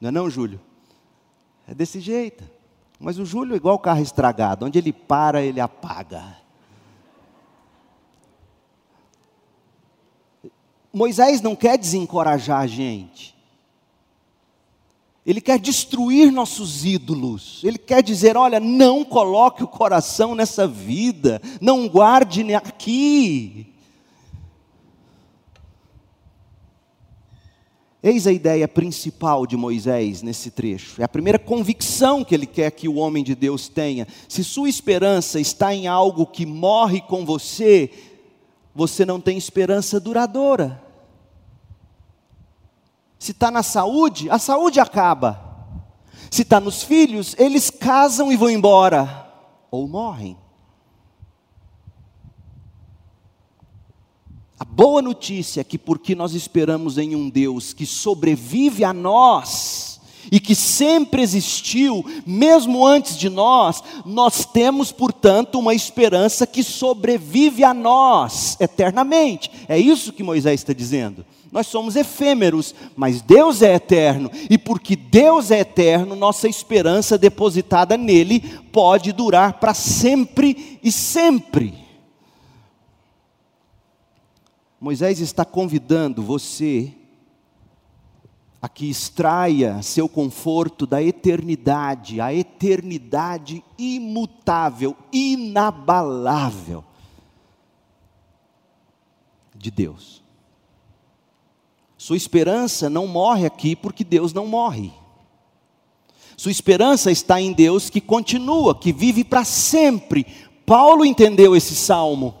[0.00, 0.60] Não é não, Júlio?
[1.66, 2.44] É desse jeito.
[2.98, 6.36] Mas o Júlio é igual o carro estragado, onde ele para, ele apaga.
[10.96, 13.36] Moisés não quer desencorajar a gente.
[15.26, 17.60] Ele quer destruir nossos ídolos.
[17.62, 23.74] Ele quer dizer: olha, não coloque o coração nessa vida, não guarde aqui.
[28.02, 31.02] Eis a ideia principal de Moisés nesse trecho.
[31.02, 34.08] É a primeira convicção que ele quer que o homem de Deus tenha.
[34.26, 37.90] Se sua esperança está em algo que morre com você,
[38.74, 40.85] você não tem esperança duradoura.
[43.26, 45.42] Se está na saúde, a saúde acaba.
[46.30, 49.28] Se está nos filhos, eles casam e vão embora,
[49.68, 50.38] ou morrem.
[54.56, 60.00] A boa notícia é que, porque nós esperamos em um Deus que sobrevive a nós
[60.30, 67.64] e que sempre existiu, mesmo antes de nós, nós temos, portanto, uma esperança que sobrevive
[67.64, 69.50] a nós eternamente.
[69.66, 71.26] É isso que Moisés está dizendo.
[71.52, 77.96] Nós somos efêmeros, mas Deus é eterno, e porque Deus é eterno, nossa esperança depositada
[77.96, 78.40] nele
[78.72, 81.86] pode durar para sempre e sempre.
[84.80, 86.92] Moisés está convidando você
[88.60, 96.84] a que extraia seu conforto da eternidade, a eternidade imutável, inabalável
[99.54, 100.25] de Deus.
[102.06, 104.92] Sua esperança não morre aqui porque Deus não morre.
[106.36, 110.24] Sua esperança está em Deus que continua, que vive para sempre.
[110.64, 112.32] Paulo entendeu esse salmo.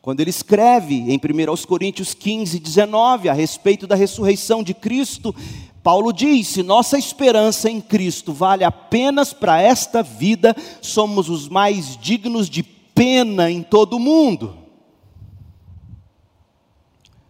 [0.00, 5.34] Quando ele escreve em 1 Coríntios 15, 19, a respeito da ressurreição de Cristo,
[5.82, 11.96] Paulo diz: se nossa esperança em Cristo vale apenas para esta vida, somos os mais
[11.96, 14.67] dignos de pena em todo o mundo.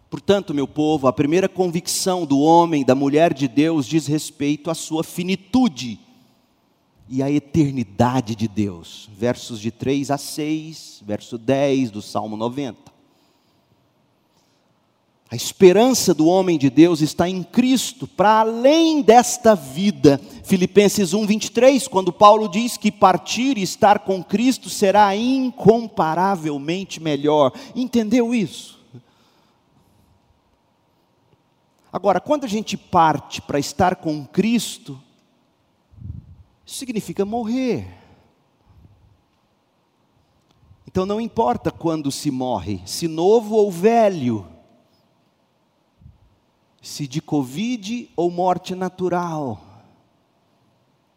[0.09, 4.73] Portanto, meu povo, a primeira convicção do homem, da mulher de Deus, diz respeito à
[4.73, 5.99] sua finitude
[7.07, 9.07] e à eternidade de Deus.
[9.15, 12.89] Versos de 3 a 6, verso 10 do Salmo 90.
[15.31, 20.19] A esperança do homem de Deus está em Cristo, para além desta vida.
[20.43, 27.53] Filipenses 1:23, quando Paulo diz que partir e estar com Cristo será incomparavelmente melhor.
[27.75, 28.78] Entendeu isso?
[31.91, 35.01] Agora, quando a gente parte para estar com Cristo,
[36.63, 37.97] significa morrer.
[40.85, 44.47] Então não importa quando se morre, se novo ou velho,
[46.81, 49.59] se de Covid ou morte natural.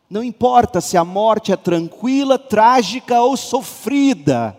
[0.08, 4.56] Não importa se a morte é tranquila, trágica ou sofrida.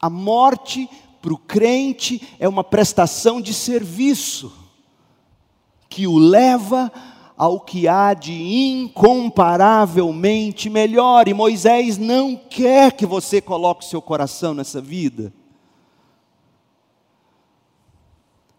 [0.00, 0.88] A morte
[1.20, 4.67] para o crente é uma prestação de serviço
[5.88, 6.92] que o leva
[7.36, 11.28] ao que há de incomparavelmente melhor.
[11.28, 15.32] E Moisés não quer que você coloque seu coração nessa vida.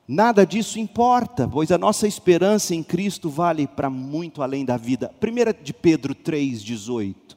[0.08, 5.14] Nada disso importa, pois a nossa esperança em Cristo vale para muito além da vida.
[5.22, 7.30] 1 de Pedro 3,18.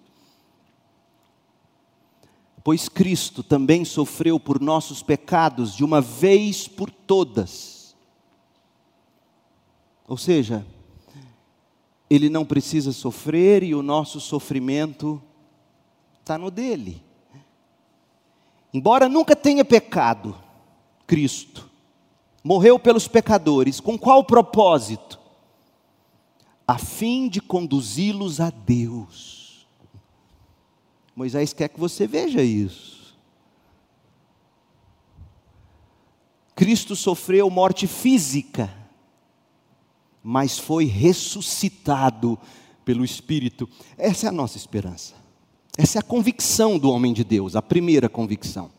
[2.65, 7.72] Pois Cristo também sofreu por nossos pecados de uma vez por todas.
[10.07, 10.67] Ou seja,
[12.09, 15.23] ele não precisa sofrer e o nosso sofrimento
[16.21, 17.03] está no dele.
[18.73, 20.37] Embora nunca tenha pecado,
[21.07, 21.71] Cristo
[22.43, 25.21] morreu pelos pecadores, com qual propósito?
[26.67, 29.67] A fim de conduzi-los a Deus.
[31.15, 33.17] Moisés quer que você veja isso.
[36.55, 38.71] Cristo sofreu morte física,
[40.23, 42.39] mas foi ressuscitado
[42.85, 43.69] pelo Espírito.
[43.97, 45.15] Essa é a nossa esperança.
[45.77, 48.71] Essa é a convicção do homem de Deus, a primeira convicção.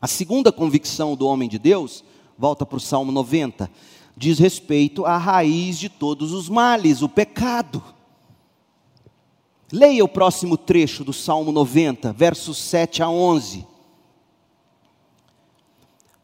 [0.00, 2.02] A segunda convicção do homem de Deus
[2.38, 3.70] volta para o Salmo 90,
[4.16, 7.82] diz respeito à raiz de todos os males, o pecado.
[9.70, 13.66] Leia o próximo trecho do Salmo 90, versos 7 a 11.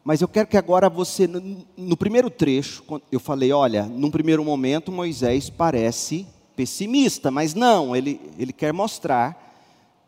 [0.07, 2.81] Mas eu quero que agora você, no, primeiro trecho,
[3.11, 9.53] eu falei, olha, num primeiro momento Moisés parece pessimista, mas não, ele, ele quer mostrar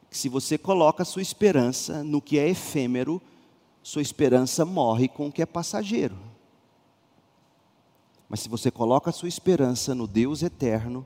[0.10, 3.22] que se você coloca sua esperança no que é efêmero,
[3.84, 6.16] sua esperança morre com o que é passageiro.
[8.30, 11.06] Mas se você coloca sua esperança no Deus eterno,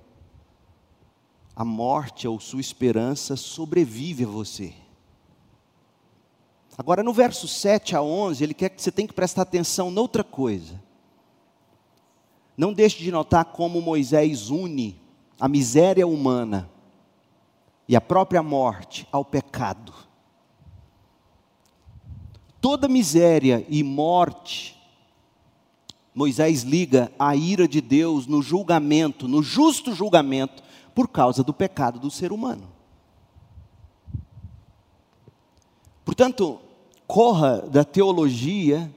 [1.55, 4.82] a morte ou sua esperança sobrevive a você.
[6.77, 10.23] Agora, no verso 7 a 11, ele quer que você tenha que prestar atenção noutra
[10.23, 10.81] coisa.
[12.57, 14.99] Não deixe de notar como Moisés une
[15.39, 16.69] a miséria humana
[17.87, 19.93] e a própria morte ao pecado
[22.63, 24.81] toda miséria e morte,
[26.15, 30.63] Moisés liga a ira de Deus no julgamento, no justo julgamento,
[30.95, 32.63] por causa do pecado do ser humano.
[36.05, 36.59] Portanto,
[37.07, 38.93] corra da teologia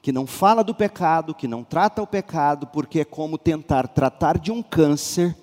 [0.00, 4.38] que não fala do pecado, que não trata o pecado, porque é como tentar tratar
[4.38, 5.36] de um câncer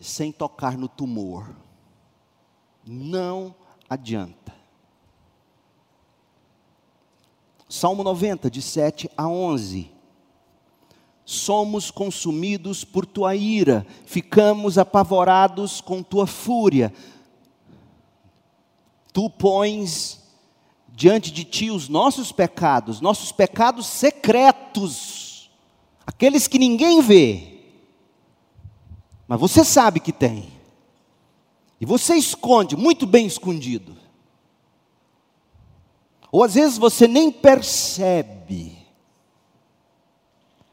[0.00, 1.50] sem tocar no tumor.
[2.86, 3.54] Não
[3.88, 4.54] adianta.
[7.68, 9.90] Salmo 90, de 7 a 11.
[11.24, 16.92] Somos consumidos por tua ira, ficamos apavorados com tua fúria.
[19.18, 20.20] Tu pões
[20.86, 25.50] diante de ti os nossos pecados, nossos pecados secretos,
[26.06, 27.64] aqueles que ninguém vê,
[29.26, 30.48] mas você sabe que tem,
[31.80, 33.96] e você esconde, muito bem escondido.
[36.30, 38.86] Ou às vezes você nem percebe,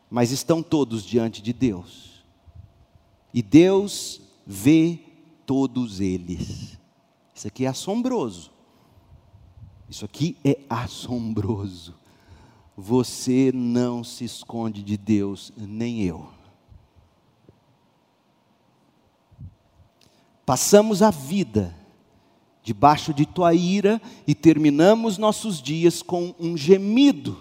[0.07, 2.23] mas estão todos diante de Deus.
[3.33, 4.99] E Deus vê
[5.47, 6.74] todos eles.
[7.35, 8.49] Isso aqui é assombroso.
[9.89, 11.93] Isso aqui é assombroso.
[12.77, 16.29] Você não se esconde de Deus, nem eu.
[20.45, 21.75] Passamos a vida
[22.63, 27.37] debaixo de tua ira e terminamos nossos dias com um gemido.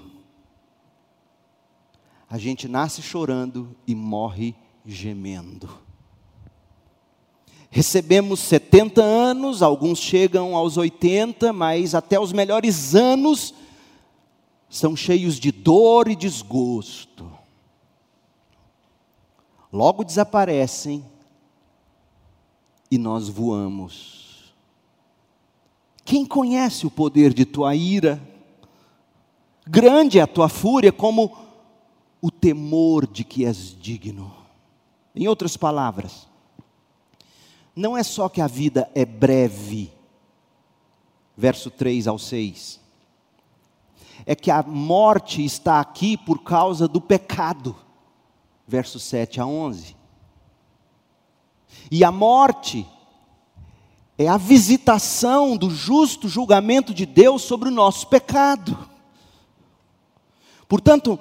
[2.28, 5.83] A gente nasce chorando e morre gemendo.
[7.70, 13.54] Recebemos 70 anos, alguns chegam aos 80, mas até os melhores anos
[14.68, 17.30] são cheios de dor e desgosto.
[19.72, 21.04] Logo desaparecem
[22.90, 24.24] e nós voamos
[26.04, 28.20] quem conhece o poder de tua ira?
[29.66, 31.34] Grande é a tua fúria, como
[32.20, 34.32] o temor de que és digno.
[35.14, 36.28] Em outras palavras,
[37.74, 39.92] não é só que a vida é breve,
[41.36, 42.80] verso 3 ao 6,
[44.24, 47.76] é que a morte está aqui por causa do pecado,
[48.66, 49.96] verso 7 a 11.
[51.90, 52.86] E a morte
[54.16, 58.88] é a visitação do justo julgamento de Deus sobre o nosso pecado.
[60.68, 61.18] Portanto,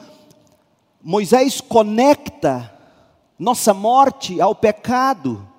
[1.01, 2.71] Moisés conecta
[3.37, 5.52] nossa morte ao pecado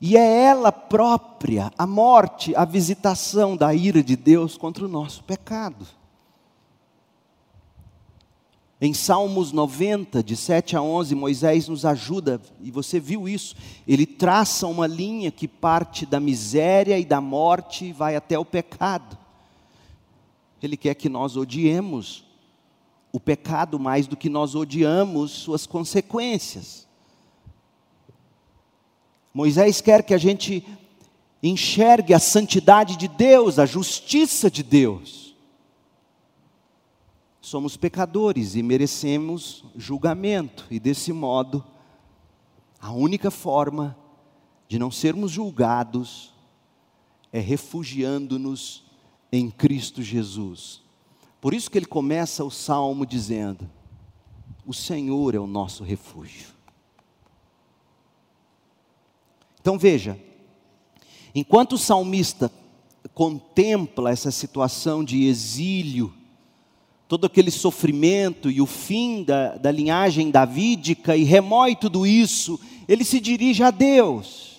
[0.00, 5.22] E é ela própria, a morte, a visitação da ira de Deus contra o nosso
[5.24, 5.86] pecado.
[8.80, 13.54] Em Salmos 90, de 7 a 11, Moisés nos ajuda, e você viu isso.
[13.86, 18.44] Ele traça uma linha que parte da miséria e da morte e vai até o
[18.44, 19.18] pecado.
[20.62, 22.24] Ele quer que nós odiemos
[23.12, 26.88] o pecado mais do que nós odiamos suas consequências.
[29.32, 30.66] Moisés quer que a gente
[31.42, 35.20] enxergue a santidade de Deus, a justiça de Deus
[37.50, 41.64] somos pecadores e merecemos julgamento, e desse modo,
[42.80, 43.96] a única forma
[44.68, 46.32] de não sermos julgados
[47.32, 48.84] é refugiando-nos
[49.32, 50.80] em Cristo Jesus.
[51.40, 53.68] Por isso que ele começa o salmo dizendo:
[54.64, 56.48] O Senhor é o nosso refúgio.
[59.60, 60.18] Então veja,
[61.34, 62.50] enquanto o salmista
[63.14, 66.12] contempla essa situação de exílio,
[67.06, 72.58] todo aquele sofrimento e o fim da, da linhagem davídica e remói tudo isso,
[72.88, 74.50] ele se dirige a Deus.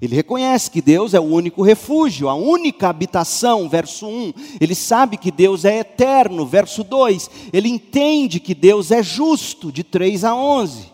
[0.00, 4.32] Ele reconhece que Deus é o único refúgio, a única habitação, verso 1.
[4.60, 7.30] Ele sabe que Deus é eterno, verso 2.
[7.52, 10.91] Ele entende que Deus é justo, de 3 a 11.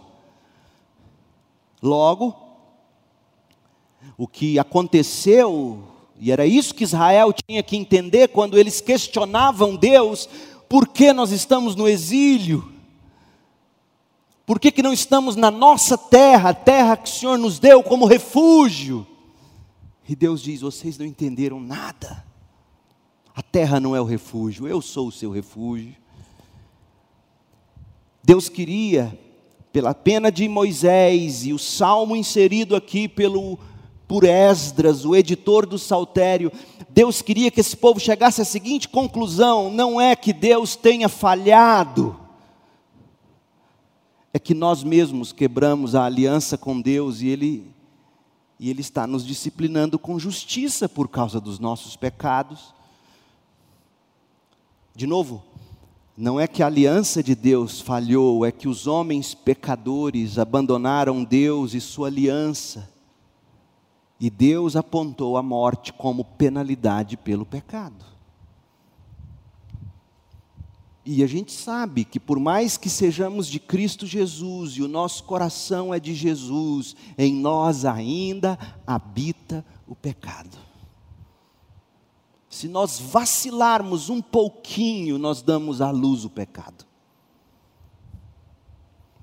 [1.82, 2.34] Logo,
[4.16, 10.28] o que aconteceu e era isso que Israel tinha que entender quando eles questionavam Deus:
[10.68, 12.72] por que nós estamos no exílio?
[14.44, 17.82] Por que, que não estamos na nossa terra, a terra que o Senhor nos deu
[17.82, 19.06] como refúgio?
[20.08, 22.26] E Deus diz: vocês não entenderam nada.
[23.34, 25.94] A terra não é o refúgio, eu sou o seu refúgio.
[28.24, 29.16] Deus queria,
[29.72, 33.58] pela pena de Moisés e o salmo inserido aqui pelo
[34.08, 36.50] por Esdras, o editor do Saltério,
[36.88, 42.18] Deus queria que esse povo chegasse à seguinte conclusão: não é que Deus tenha falhado,
[44.32, 47.70] é que nós mesmos quebramos a aliança com Deus e Ele,
[48.58, 52.74] e Ele está nos disciplinando com justiça por causa dos nossos pecados.
[54.96, 55.44] De novo,
[56.18, 61.74] não é que a aliança de Deus falhou, é que os homens pecadores abandonaram Deus
[61.74, 62.98] e Sua aliança
[64.20, 68.04] e Deus apontou a morte como penalidade pelo pecado.
[71.04, 75.24] E a gente sabe que por mais que sejamos de Cristo Jesus e o nosso
[75.24, 80.67] coração é de Jesus, em nós ainda habita o pecado.
[82.58, 86.84] Se nós vacilarmos um pouquinho, nós damos à luz o pecado.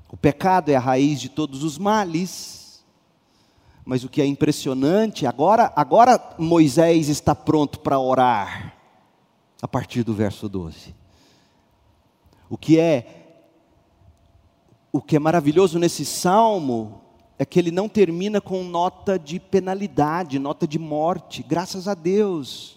[0.09, 2.81] O pecado é a raiz de todos os males.
[3.83, 8.73] Mas o que é impressionante, agora, agora Moisés está pronto para orar,
[9.61, 10.95] a partir do verso 12.
[12.49, 13.41] O que é
[14.93, 17.01] o que é maravilhoso nesse salmo
[17.37, 22.74] é que ele não termina com nota de penalidade, nota de morte, graças a Deus.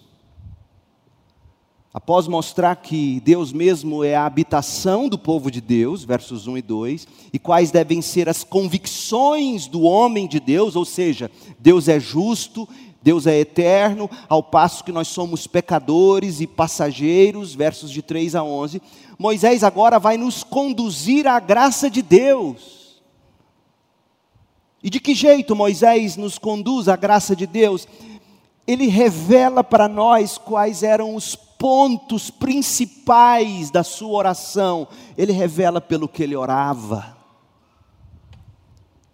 [1.99, 6.62] Após mostrar que Deus mesmo é a habitação do povo de Deus, versos 1 e
[6.62, 11.28] 2, e quais devem ser as convicções do homem de Deus, ou seja,
[11.59, 12.68] Deus é justo,
[13.03, 18.44] Deus é eterno, ao passo que nós somos pecadores e passageiros, versos de 3 a
[18.44, 18.80] 11.
[19.18, 23.03] Moisés agora vai nos conduzir à graça de Deus.
[24.84, 27.88] E de que jeito Moisés nos conduz à graça de Deus?
[28.68, 34.87] Ele revela para nós quais eram os pontos principais da sua oração,
[35.17, 37.19] ele revela pelo que ele orava.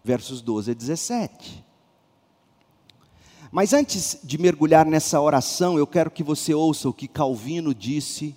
[0.05, 1.65] Versos 12 a 17.
[3.51, 8.35] Mas antes de mergulhar nessa oração, eu quero que você ouça o que Calvino disse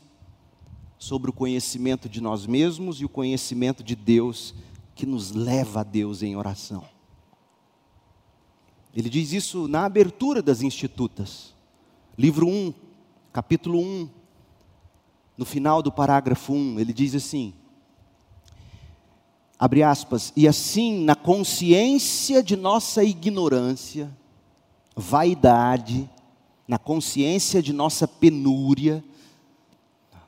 [0.97, 4.53] sobre o conhecimento de nós mesmos e o conhecimento de Deus
[4.95, 6.84] que nos leva a Deus em oração.
[8.95, 11.53] Ele diz isso na abertura das Institutas,
[12.18, 12.74] livro 1,
[13.38, 14.09] capítulo 1,
[15.38, 17.53] no final do parágrafo 1, ele diz assim:
[19.59, 24.09] abre aspas, e assim, na consciência de nossa ignorância,
[24.95, 26.09] vaidade,
[26.67, 29.03] na consciência de nossa penúria,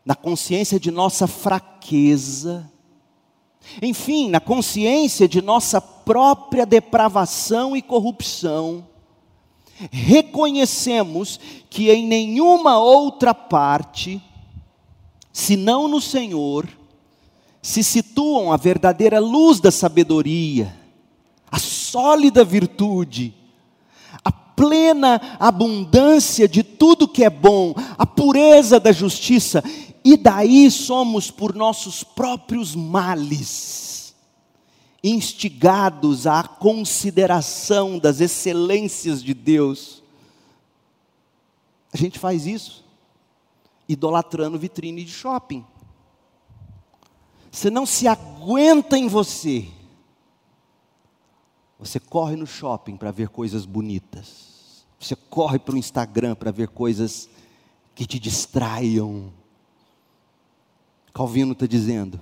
[0.05, 2.72] na consciência de nossa fraqueza,
[3.82, 8.88] enfim, na consciência de nossa própria depravação e corrupção,
[9.92, 14.22] reconhecemos que em nenhuma outra parte,
[15.32, 16.68] senão no Senhor,
[17.62, 20.76] se situam a verdadeira luz da sabedoria,
[21.52, 23.34] a sólida virtude,
[24.24, 29.64] a plena abundância de tudo que é bom, a pureza da justiça,
[30.04, 33.90] e daí somos por nossos próprios males,
[35.04, 40.04] instigados à consideração das excelências de Deus.
[41.93, 42.86] A gente faz isso,
[43.88, 45.66] idolatrando vitrine de shopping.
[47.52, 49.68] Você não se aguenta em você.
[51.80, 54.86] Você corre no shopping para ver coisas bonitas.
[55.00, 57.30] Você corre para o Instagram para ver coisas
[57.95, 59.32] que te distraiam.
[61.14, 62.20] Calvino está dizendo: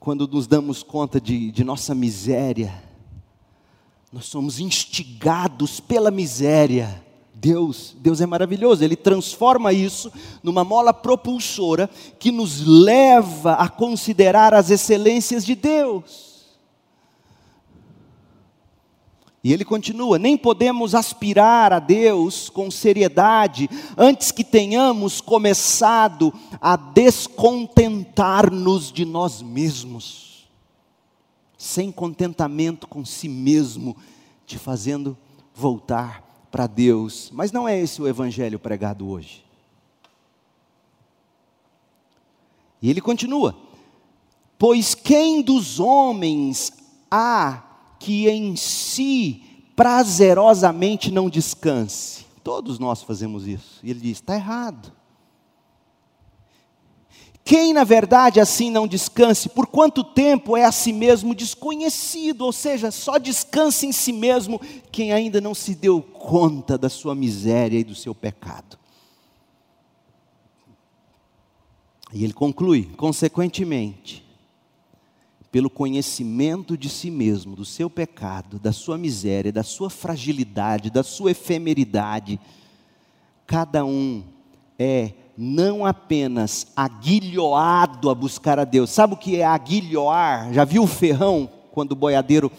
[0.00, 2.82] quando nos damos conta de, de nossa miséria,
[4.12, 7.04] nós somos instigados pela miséria
[7.40, 11.88] Deus, Deus é maravilhoso, Ele transforma isso numa mola propulsora
[12.18, 16.29] que nos leva a considerar as excelências de Deus.
[19.42, 26.76] E ele continua: nem podemos aspirar a Deus com seriedade antes que tenhamos começado a
[26.76, 30.48] descontentar-nos de nós mesmos,
[31.56, 33.96] sem contentamento com si mesmo,
[34.46, 35.16] te fazendo
[35.54, 37.30] voltar para Deus.
[37.32, 39.42] Mas não é esse o evangelho pregado hoje.
[42.82, 43.56] E ele continua:
[44.58, 46.70] Pois quem dos homens
[47.10, 47.69] há
[48.00, 49.44] que em si
[49.76, 52.24] prazerosamente não descanse?
[52.42, 53.78] Todos nós fazemos isso.
[53.84, 54.92] E ele diz: está errado.
[57.44, 62.52] Quem, na verdade, assim não descanse, por quanto tempo é a si mesmo desconhecido, ou
[62.52, 64.60] seja, só descansa em si mesmo
[64.92, 68.78] quem ainda não se deu conta da sua miséria e do seu pecado.
[72.12, 74.24] E ele conclui: consequentemente,
[75.50, 81.02] pelo conhecimento de si mesmo, do seu pecado, da sua miséria, da sua fragilidade, da
[81.02, 82.38] sua efemeridade,
[83.46, 84.22] cada um
[84.78, 88.90] é não apenas aguilhoado a buscar a Deus.
[88.90, 90.52] Sabe o que é aguilhoar?
[90.52, 92.52] Já viu o ferrão quando o boiadeiro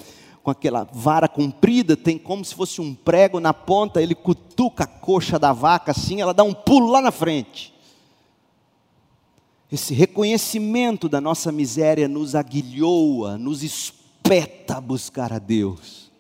[0.44, 4.88] com aquela vara comprida tem como se fosse um prego na ponta, ele cutuca a
[4.88, 7.72] coxa da vaca assim, ela dá um pulo lá na frente.
[9.72, 16.12] Esse reconhecimento da nossa miséria nos aguilhoa, nos espeta a buscar a Deus.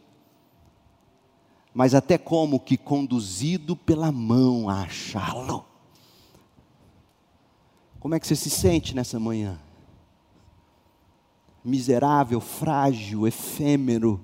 [1.73, 5.65] Mas até como que conduzido pela mão a achá-lo.
[7.99, 9.59] Como é que você se sente nessa manhã?
[11.63, 14.23] Miserável, frágil, efêmero.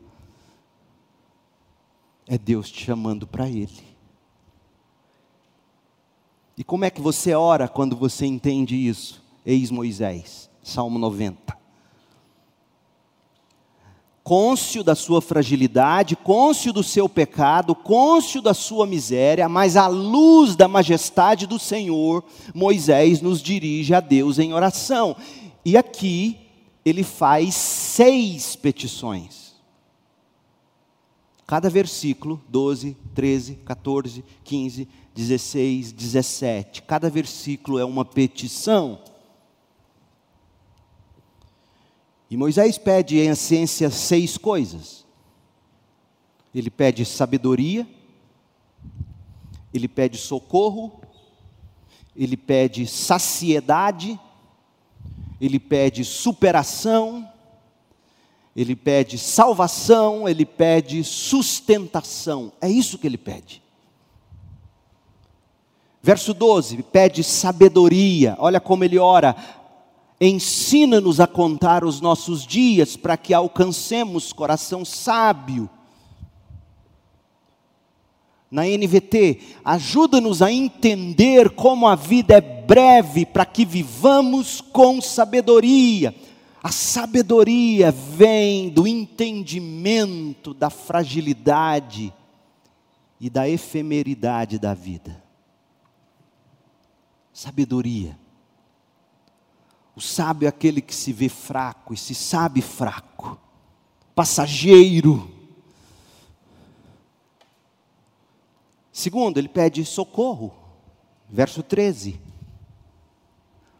[2.25, 3.96] É Deus te chamando para Ele.
[6.57, 9.23] E como é que você ora quando você entende isso?
[9.45, 11.57] Eis Moisés, Salmo 90
[14.27, 20.53] cônscio da sua fragilidade, cônscio do seu pecado, cônscio da sua miséria, mas à luz
[20.53, 22.21] da majestade do Senhor,
[22.53, 25.15] Moisés nos dirige a Deus em oração.
[25.63, 26.37] E aqui
[26.83, 29.55] ele faz seis petições.
[31.45, 38.99] Cada versículo, 12, 13, 14, 15, 16, 17, cada versículo é uma petição.
[42.29, 45.03] E Moisés pede, em essência, seis coisas.
[46.53, 47.87] Ele pede sabedoria,
[49.73, 51.01] ele pede socorro,
[52.15, 54.19] ele pede saciedade,
[55.41, 57.27] ele pede superação,
[58.55, 62.51] ele pede salvação, ele pede sustentação.
[62.61, 63.65] É isso que ele pede.
[66.01, 68.35] Verso 12, pede sabedoria.
[68.39, 69.35] Olha como ele ora:
[70.19, 75.69] Ensina-nos a contar os nossos dias para que alcancemos coração sábio.
[78.49, 86.15] Na NVT, ajuda-nos a entender como a vida é breve para que vivamos com sabedoria.
[86.63, 92.11] A sabedoria vem do entendimento da fragilidade
[93.19, 95.26] e da efemeridade da vida.
[97.37, 98.17] Sabedoria.
[99.95, 103.39] O sábio é aquele que se vê fraco e se sabe fraco,
[104.15, 105.29] passageiro.
[108.91, 110.51] Segundo, ele pede socorro.
[111.29, 112.19] Verso 13.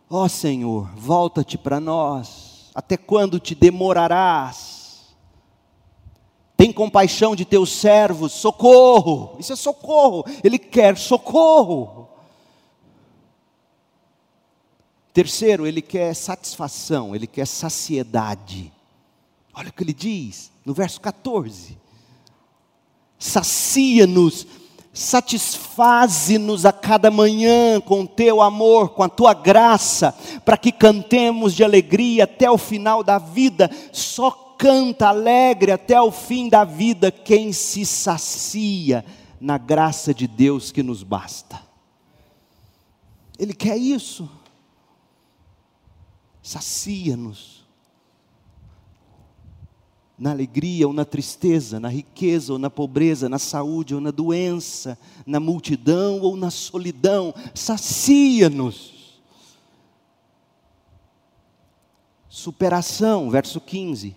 [0.08, 2.70] Ó oh, Senhor, volta-te para nós.
[2.76, 5.16] Até quando te demorarás?
[6.56, 9.36] Tem compaixão de teus servos, socorro.
[9.40, 10.26] Isso é socorro.
[10.44, 12.17] Ele quer socorro.
[15.18, 18.72] Terceiro, ele quer satisfação, ele quer saciedade.
[19.52, 21.76] Olha o que ele diz no verso 14:
[23.18, 24.46] sacia-nos,
[24.94, 30.16] satisfaze-nos a cada manhã com teu amor, com a tua graça,
[30.46, 33.72] para que cantemos de alegria até o final da vida.
[33.92, 39.04] Só canta alegre até o fim da vida quem se sacia
[39.42, 41.60] na graça de Deus que nos basta.
[43.40, 44.30] Ele quer isso.
[46.48, 47.62] Sacia-nos
[50.18, 54.98] na alegria ou na tristeza, na riqueza ou na pobreza, na saúde ou na doença,
[55.26, 59.20] na multidão ou na solidão, sacia-nos.
[62.30, 64.16] Superação, verso 15.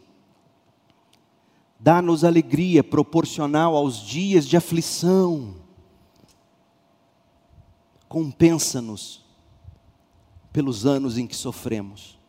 [1.80, 5.56] Dá-nos alegria proporcional aos dias de aflição.
[8.08, 9.20] Compensa-nos
[10.52, 12.19] pelos anos em que sofremos.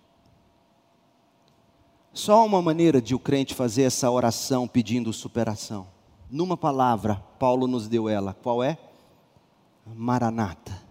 [2.13, 5.87] Só uma maneira de o crente fazer essa oração pedindo superação.
[6.29, 8.33] Numa palavra, Paulo nos deu ela.
[8.33, 8.77] Qual é?
[9.85, 10.81] Maranata.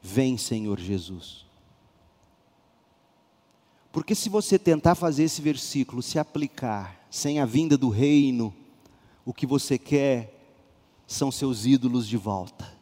[0.00, 1.44] Vem, Senhor Jesus.
[3.90, 8.54] Porque se você tentar fazer esse versículo se aplicar sem a vinda do reino,
[9.24, 10.36] o que você quer
[11.06, 12.75] são seus ídolos de volta.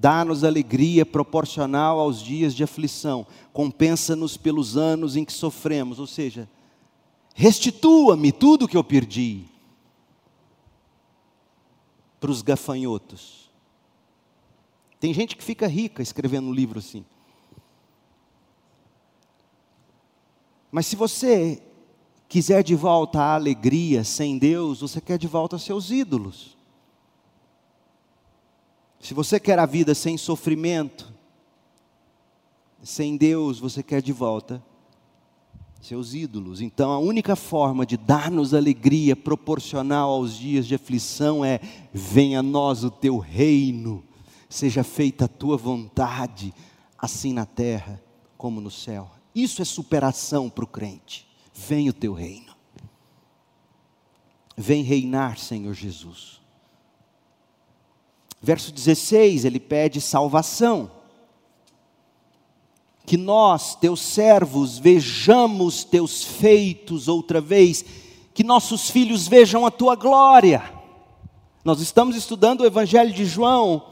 [0.00, 6.48] Dá-nos alegria proporcional aos dias de aflição, compensa-nos pelos anos em que sofremos, ou seja,
[7.34, 9.44] restitua-me tudo que eu perdi
[12.18, 13.50] para os gafanhotos.
[14.98, 17.04] Tem gente que fica rica escrevendo um livro assim.
[20.72, 21.62] Mas se você
[22.26, 26.56] quiser de volta a alegria sem Deus, você quer de volta seus ídolos.
[29.00, 31.12] Se você quer a vida sem sofrimento,
[32.82, 34.62] sem Deus, você quer de volta
[35.80, 36.60] seus ídolos.
[36.60, 41.58] Então, a única forma de dar-nos alegria proporcional aos dias de aflição é:
[41.92, 44.04] venha a nós o teu reino,
[44.48, 46.52] seja feita a tua vontade,
[46.98, 48.02] assim na terra
[48.36, 49.10] como no céu.
[49.34, 51.26] Isso é superação para o crente.
[51.54, 52.54] Vem o teu reino.
[54.56, 56.39] Vem reinar, Senhor Jesus.
[58.40, 60.90] Verso 16, ele pede salvação.
[63.04, 67.84] Que nós, teus servos, vejamos teus feitos outra vez,
[68.32, 70.62] que nossos filhos vejam a tua glória.
[71.64, 73.90] Nós estamos estudando o Evangelho de João,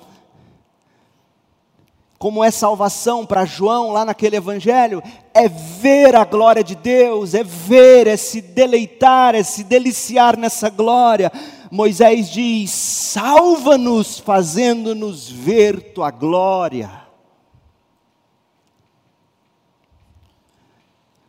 [2.18, 5.00] como é salvação para João lá naquele evangelho,
[5.32, 10.68] é ver a glória de Deus, é ver, é se deleitar, é se deliciar nessa
[10.68, 11.30] glória.
[11.70, 17.06] Moisés diz: salva-nos, fazendo-nos ver tua glória.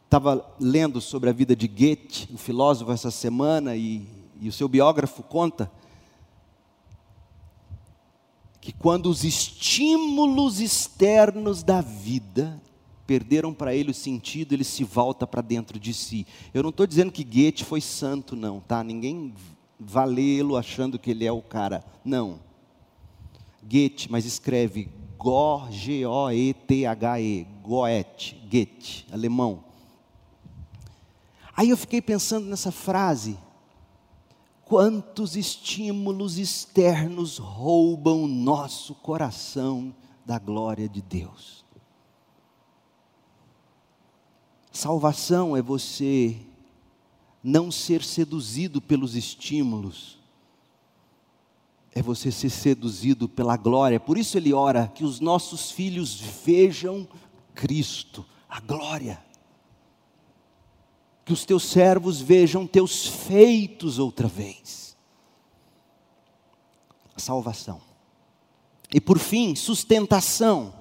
[0.06, 4.08] Estava lendo sobre a vida de Goethe, o filósofo, essa semana, e,
[4.42, 5.72] e o seu biógrafo conta
[8.60, 12.62] que quando os estímulos externos da vida
[13.06, 16.28] perderam para ele o sentido, ele se volta para dentro de si.
[16.54, 18.84] Eu não estou dizendo que Goethe foi santo, não, tá?
[18.84, 19.34] Ninguém
[19.80, 21.84] valê-lo achando que ele é o cara.
[22.04, 22.40] Não.
[23.64, 24.90] Goethe, mas escreve
[25.70, 29.64] G-O-E-T-H-E, Goethe, Goethe, alemão.
[31.56, 33.38] Aí eu fiquei pensando nessa frase.
[34.64, 39.94] Quantos estímulos externos roubam nosso coração
[40.26, 41.66] da glória de Deus?
[44.72, 46.38] Salvação é você
[47.44, 50.20] não ser seduzido pelos estímulos,
[51.92, 54.00] é você ser seduzido pela glória.
[54.00, 56.16] Por isso ele ora que os nossos filhos
[56.46, 57.08] vejam
[57.54, 59.24] Cristo, a glória.
[61.26, 64.96] Que os teus servos vejam teus feitos outra vez.
[67.16, 67.82] A salvação.
[68.94, 70.79] E por fim, sustentação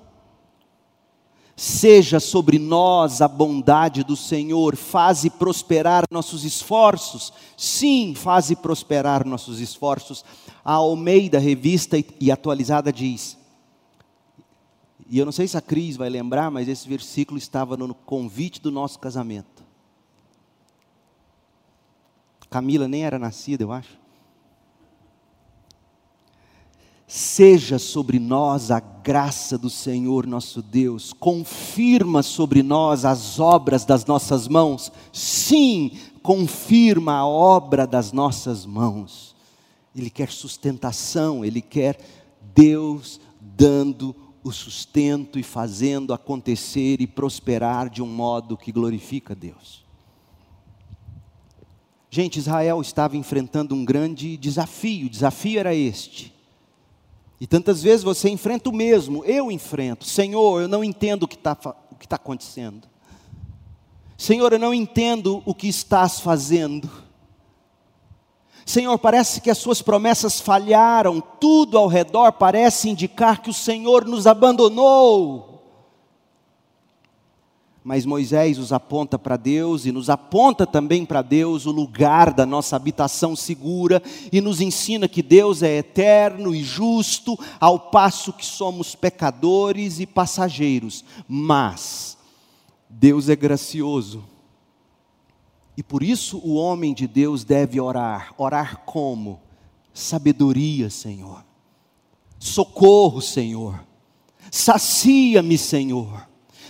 [1.60, 7.32] Seja sobre nós a bondade do Senhor, faze prosperar nossos esforços.
[7.56, 10.24] Sim, faze prosperar nossos esforços.
[10.64, 13.36] A Almeida, revista e atualizada, diz.
[15.10, 18.60] E eu não sei se a Cris vai lembrar, mas esse versículo estava no convite
[18.60, 19.64] do nosso casamento.
[22.48, 23.98] Camila nem era nascida, eu acho.
[27.10, 34.04] Seja sobre nós a graça do Senhor nosso Deus, confirma sobre nós as obras das
[34.04, 34.92] nossas mãos.
[35.10, 35.92] Sim,
[36.22, 39.34] confirma a obra das nossas mãos.
[39.96, 41.98] Ele quer sustentação, ele quer
[42.54, 49.82] Deus dando o sustento e fazendo acontecer e prosperar de um modo que glorifica Deus.
[52.10, 56.36] Gente, Israel estava enfrentando um grande desafio, o desafio era este.
[57.40, 60.04] E tantas vezes você enfrenta o mesmo, eu enfrento.
[60.04, 61.74] Senhor, eu não entendo o que está tá
[62.16, 62.88] acontecendo.
[64.16, 66.90] Senhor, eu não entendo o que estás fazendo.
[68.66, 74.04] Senhor, parece que as suas promessas falharam, tudo ao redor parece indicar que o Senhor
[74.04, 75.57] nos abandonou.
[77.88, 82.44] Mas Moisés os aponta para Deus e nos aponta também para Deus o lugar da
[82.44, 88.44] nossa habitação segura e nos ensina que Deus é eterno e justo, ao passo que
[88.44, 91.02] somos pecadores e passageiros.
[91.26, 92.18] Mas
[92.90, 94.22] Deus é gracioso.
[95.74, 98.34] E por isso o homem de Deus deve orar.
[98.36, 99.40] Orar como?
[99.94, 101.42] Sabedoria, Senhor.
[102.38, 103.82] Socorro, Senhor.
[104.50, 106.27] Sacia-me, Senhor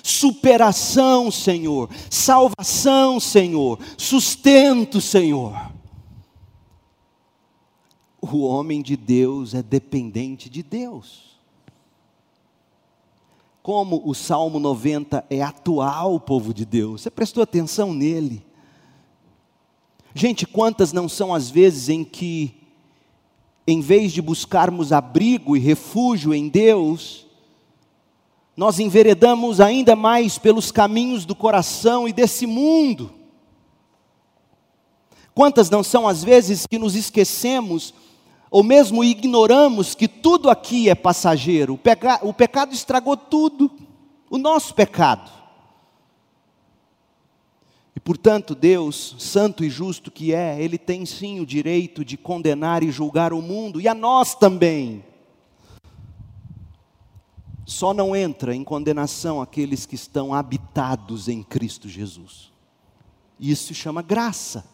[0.08, 5.70] superação, Senhor, salvação, Senhor, sustento, Senhor.
[8.20, 11.28] O homem de Deus é dependente de Deus.
[13.62, 18.42] Como o Salmo 90 é atual, povo de Deus, você prestou atenção nele?
[20.14, 22.54] Gente, quantas não são as vezes em que,
[23.66, 27.27] em vez de buscarmos abrigo e refúgio em Deus,
[28.58, 33.14] nós enveredamos ainda mais pelos caminhos do coração e desse mundo.
[35.32, 37.94] Quantas não são as vezes que nos esquecemos,
[38.50, 41.74] ou mesmo ignoramos que tudo aqui é passageiro?
[41.74, 43.70] O, peca o pecado estragou tudo,
[44.28, 45.30] o nosso pecado.
[47.94, 52.82] E portanto, Deus, santo e justo que é, Ele tem sim o direito de condenar
[52.82, 55.04] e julgar o mundo, e a nós também
[57.68, 62.50] só não entra em condenação aqueles que estão habitados em Cristo Jesus.
[63.38, 64.64] Isso se chama graça.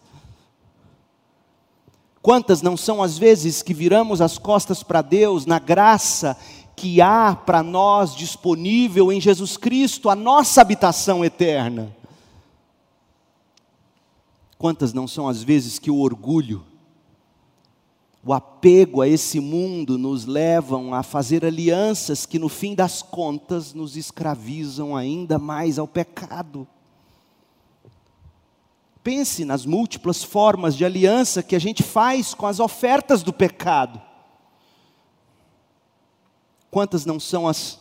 [2.23, 6.37] Quantas não são as vezes que viramos as costas para Deus na graça
[6.77, 11.95] que há para nós disponível em Jesus Cristo, a nossa habitação eterna?
[14.57, 16.65] Quantas não são as vezes que o orgulho
[18.27, 23.75] o apego a esse mundo nos levam a fazer alianças que no fim das contas
[23.75, 26.67] nos escravizam ainda mais ao pecado.
[29.03, 34.01] Pense nas múltiplas formas de aliança que a gente faz com as ofertas do pecado.
[36.71, 37.79] Quantas não são as,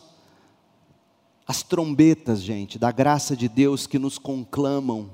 [1.46, 5.10] as trombetas, gente, da graça de Deus que nos conclamam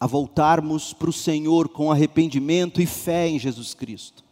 [0.00, 4.24] a voltarmos para o Senhor com arrependimento e fé em Jesus Cristo.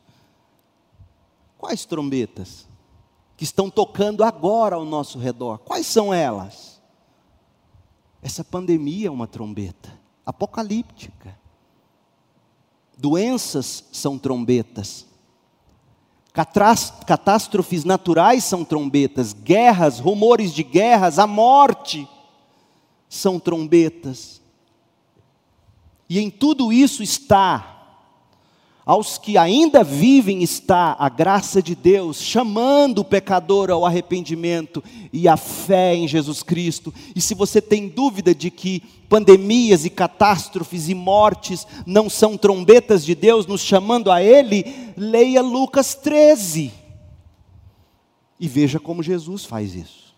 [1.58, 2.66] Quais trombetas
[3.36, 5.58] que estão tocando agora ao nosso redor?
[5.58, 6.80] Quais são elas?
[8.22, 9.92] Essa pandemia é uma trombeta
[10.24, 11.38] apocalíptica.
[12.96, 15.06] Doenças são trombetas.
[16.32, 22.06] Catástrofes naturais são trombetas, guerras, rumores de guerras, a morte
[23.08, 24.42] são trombetas.
[26.08, 27.76] E em tudo isso está,
[28.84, 34.82] aos que ainda vivem, está a graça de Deus, chamando o pecador ao arrependimento
[35.12, 36.94] e à fé em Jesus Cristo.
[37.14, 43.04] E se você tem dúvida de que pandemias e catástrofes e mortes não são trombetas
[43.04, 46.72] de Deus nos chamando a Ele, leia Lucas 13
[48.38, 50.14] e veja como Jesus faz isso.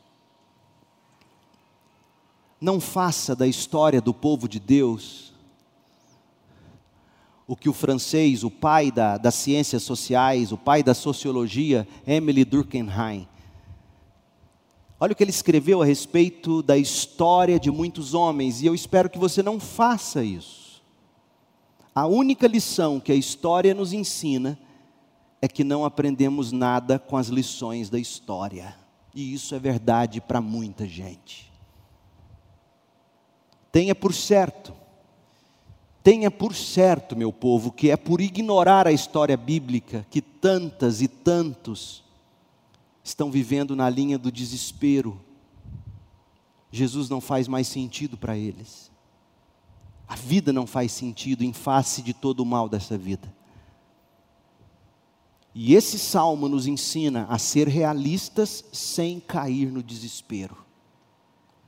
[2.60, 5.32] Não faça da história do povo de Deus
[7.48, 12.44] o que o francês, o pai da, das ciências sociais, o pai da sociologia, Emily
[12.44, 13.26] Durkheim,
[15.00, 19.08] olha o que ele escreveu a respeito da história de muitos homens, e eu espero
[19.08, 20.82] que você não faça isso.
[21.94, 24.58] A única lição que a história nos ensina
[25.40, 28.76] é que não aprendemos nada com as lições da história,
[29.14, 31.50] e isso é verdade para muita gente.
[33.72, 34.77] Tenha por certo
[36.08, 41.06] Tenha por certo, meu povo, que é por ignorar a história bíblica que tantas e
[41.06, 42.02] tantos
[43.04, 45.20] estão vivendo na linha do desespero.
[46.72, 48.90] Jesus não faz mais sentido para eles.
[50.08, 53.30] A vida não faz sentido em face de todo o mal dessa vida.
[55.54, 60.56] E esse salmo nos ensina a ser realistas sem cair no desespero.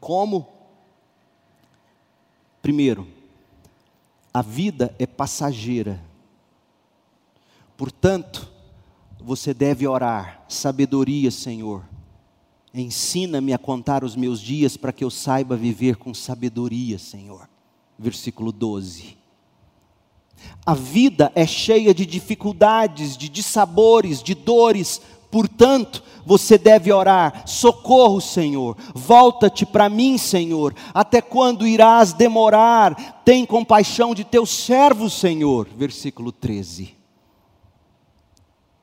[0.01, 0.49] Como?
[2.63, 3.20] Primeiro,
[4.33, 6.01] a vida é passageira.
[7.77, 8.51] Portanto,
[9.19, 11.85] você deve orar, sabedoria, Senhor.
[12.73, 17.49] Ensina-me a contar os meus dias para que eu saiba viver com sabedoria, Senhor.
[17.99, 19.19] Versículo 12.
[20.65, 28.21] A vida é cheia de dificuldades, de dissabores, de dores, portanto, você deve orar: socorro,
[28.21, 30.75] Senhor, volta-te para mim, Senhor.
[30.95, 33.23] Até quando irás demorar?
[33.25, 35.69] Tem compaixão de teu servo, Senhor.
[35.77, 37.01] Versículo 13.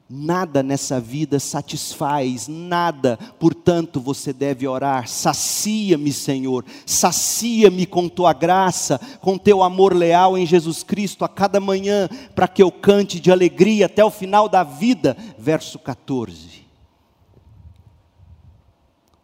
[0.09, 5.05] Nada nessa vida satisfaz, nada, portanto você deve orar.
[5.05, 11.59] Sacia-me, Senhor, sacia-me com tua graça, com teu amor leal em Jesus Cristo a cada
[11.59, 15.17] manhã, para que eu cante de alegria até o final da vida.
[15.47, 16.65] Verso 14.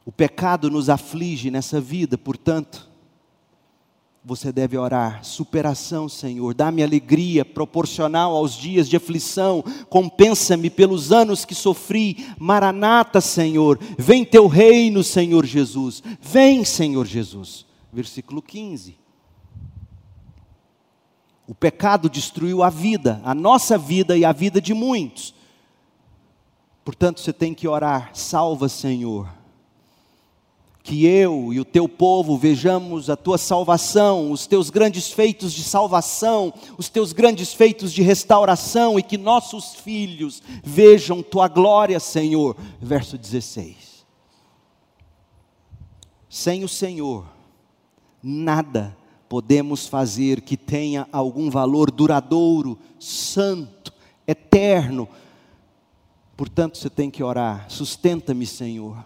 [0.06, 2.90] O pecado nos aflige nessa vida, portanto,
[4.24, 11.44] você deve orar: superação, Senhor, dá-me alegria proporcional aos dias de aflição, compensa-me pelos anos
[11.44, 12.26] que sofri.
[12.40, 17.66] Maranata, Senhor, vem teu reino, Senhor Jesus, vem, Senhor Jesus.
[17.92, 18.98] Versículo 15.
[21.46, 25.43] O pecado destruiu a vida, a nossa vida e a vida de muitos.
[26.84, 29.28] Portanto, você tem que orar: salva, Senhor
[30.84, 35.64] que eu e o teu povo vejamos a tua salvação, os teus grandes feitos de
[35.64, 42.58] salvação, os teus grandes feitos de restauração e que nossos filhos vejam tua glória, Senhor.
[42.82, 44.06] Verso 16.
[46.30, 47.26] Sem o Senhor,
[48.22, 48.96] nada
[49.30, 53.94] podemos fazer que tenha algum valor duradouro, santo,
[54.28, 55.08] eterno.
[56.36, 59.04] Portanto, você tem que orar: sustenta-me, Senhor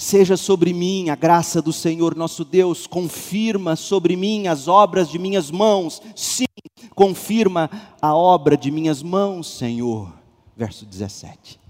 [0.00, 5.18] Seja sobre mim a graça do Senhor nosso Deus, confirma sobre mim as obras de
[5.18, 6.00] minhas mãos.
[6.16, 6.46] Sim,
[6.94, 7.68] confirma
[8.00, 10.10] a obra de minhas mãos, Senhor.
[10.56, 11.60] Verso 17.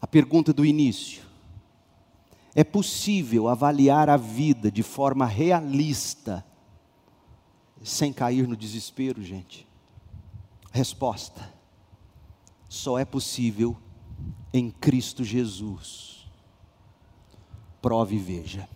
[0.00, 1.20] A pergunta do início:
[2.54, 6.42] É possível avaliar a vida de forma realista,
[7.82, 9.68] sem cair no desespero, gente?
[10.72, 11.52] Resposta:
[12.78, 13.76] só é possível
[14.52, 16.30] em Cristo Jesus.
[17.82, 18.68] Prove e veja.